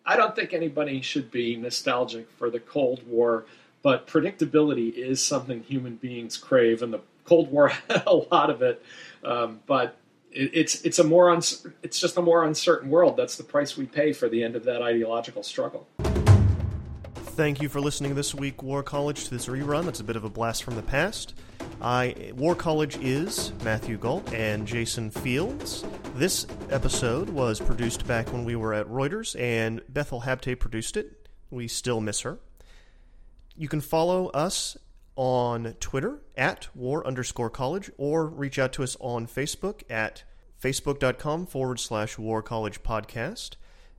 I 0.07 0.17
don't 0.17 0.37
think 0.37 0.53
anybody 0.53 1.01
should 1.01 1.31
be 1.31 1.57
nostalgic 1.57 2.31
for 2.31 2.51
the 2.51 2.61
Cold 2.61 3.01
War, 3.09 3.47
but 3.85 4.07
predictability 4.07 4.95
is 4.95 5.23
something 5.23 5.63
human 5.63 5.97
beings 5.97 6.39
crave, 6.39 6.83
and 6.83 6.93
the 6.93 7.01
Cold 7.27 7.53
War 7.53 7.69
had 7.69 8.03
a 8.07 8.15
lot 8.15 8.51
of 8.51 8.63
it. 8.63 8.83
Um, 9.23 9.61
but 9.67 9.97
it, 10.33 10.51
it's 10.53 10.81
it's 10.83 10.99
a 10.99 11.05
more 11.05 11.31
uns- 11.31 11.65
it's 11.85 12.01
just 12.01 12.17
a 12.17 12.23
more 12.23 12.45
uncertain 12.45 12.91
world. 12.91 13.17
That's 13.17 13.37
the 13.37 13.45
price 13.45 13.77
we 13.77 13.87
pay 13.87 14.13
for 14.13 14.29
the 14.29 14.43
end 14.43 14.57
of 14.57 14.65
that 14.65 14.83
ideological 14.83 15.45
struggle. 15.45 15.87
Thank 17.37 17.61
you 17.61 17.69
for 17.69 17.81
listening 17.81 18.15
this 18.15 18.35
week, 18.35 18.63
War 18.63 18.83
College, 18.83 19.25
to 19.25 19.31
this 19.31 19.47
rerun. 19.47 19.85
That's 19.85 20.01
a 20.01 20.05
bit 20.05 20.17
of 20.17 20.25
a 20.25 20.31
blast 20.31 20.63
from 20.63 20.77
the 20.77 20.83
past. 20.83 21.35
I 21.83 22.33
War 22.37 22.55
College 22.55 22.97
is 23.03 23.53
Matthew 23.65 23.99
Gault 23.99 24.33
and 24.33 24.67
Jason 24.67 25.11
Fields. 25.11 25.85
This 26.15 26.47
episode 26.71 27.29
was 27.29 27.61
produced 27.61 28.07
back 28.07 28.33
when 28.33 28.47
we 28.47 28.57
were 28.57 28.73
at 28.73 28.87
Reuters, 28.87 29.39
and 29.39 29.83
Bethel 29.91 30.23
Habte 30.23 30.59
produced 30.59 30.97
it. 30.97 31.29
We 31.51 31.69
still 31.69 32.01
miss 32.01 32.21
her. 32.23 32.39
You 33.57 33.69
can 33.69 33.81
follow 33.81 34.29
us 34.29 34.77
on 35.17 35.75
Twitter 35.79 36.21
at 36.37 36.69
war 36.75 37.07
underscore 37.07 37.51
college 37.51 37.91
or 37.97 38.27
reach 38.27 38.59
out 38.59 38.73
to 38.75 38.83
us 38.83 38.97
on 39.01 39.27
Facebook 39.27 39.83
at 39.89 40.25
facebook.com 40.61 41.47
forward 41.47 41.79
slash 41.79 42.19
war 42.19 42.43
college 42.43 42.83
podcast. 42.83 43.57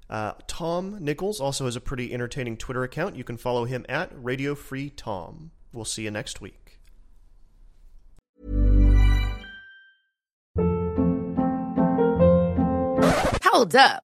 Uh, 0.09 0.33
Tom 0.47 0.97
Nichols 0.99 1.39
also 1.39 1.65
has 1.65 1.75
a 1.75 1.81
pretty 1.81 2.13
entertaining 2.13 2.57
Twitter 2.57 2.83
account. 2.83 3.15
You 3.15 3.23
can 3.23 3.37
follow 3.37 3.65
him 3.65 3.85
at 3.89 4.11
Radio 4.13 4.55
Free 4.55 4.89
Tom. 4.89 5.51
We'll 5.73 5.85
see 5.85 6.03
you 6.03 6.11
next 6.11 6.41
week. 6.41 6.79
Hold 13.43 13.75
up. 13.75 14.04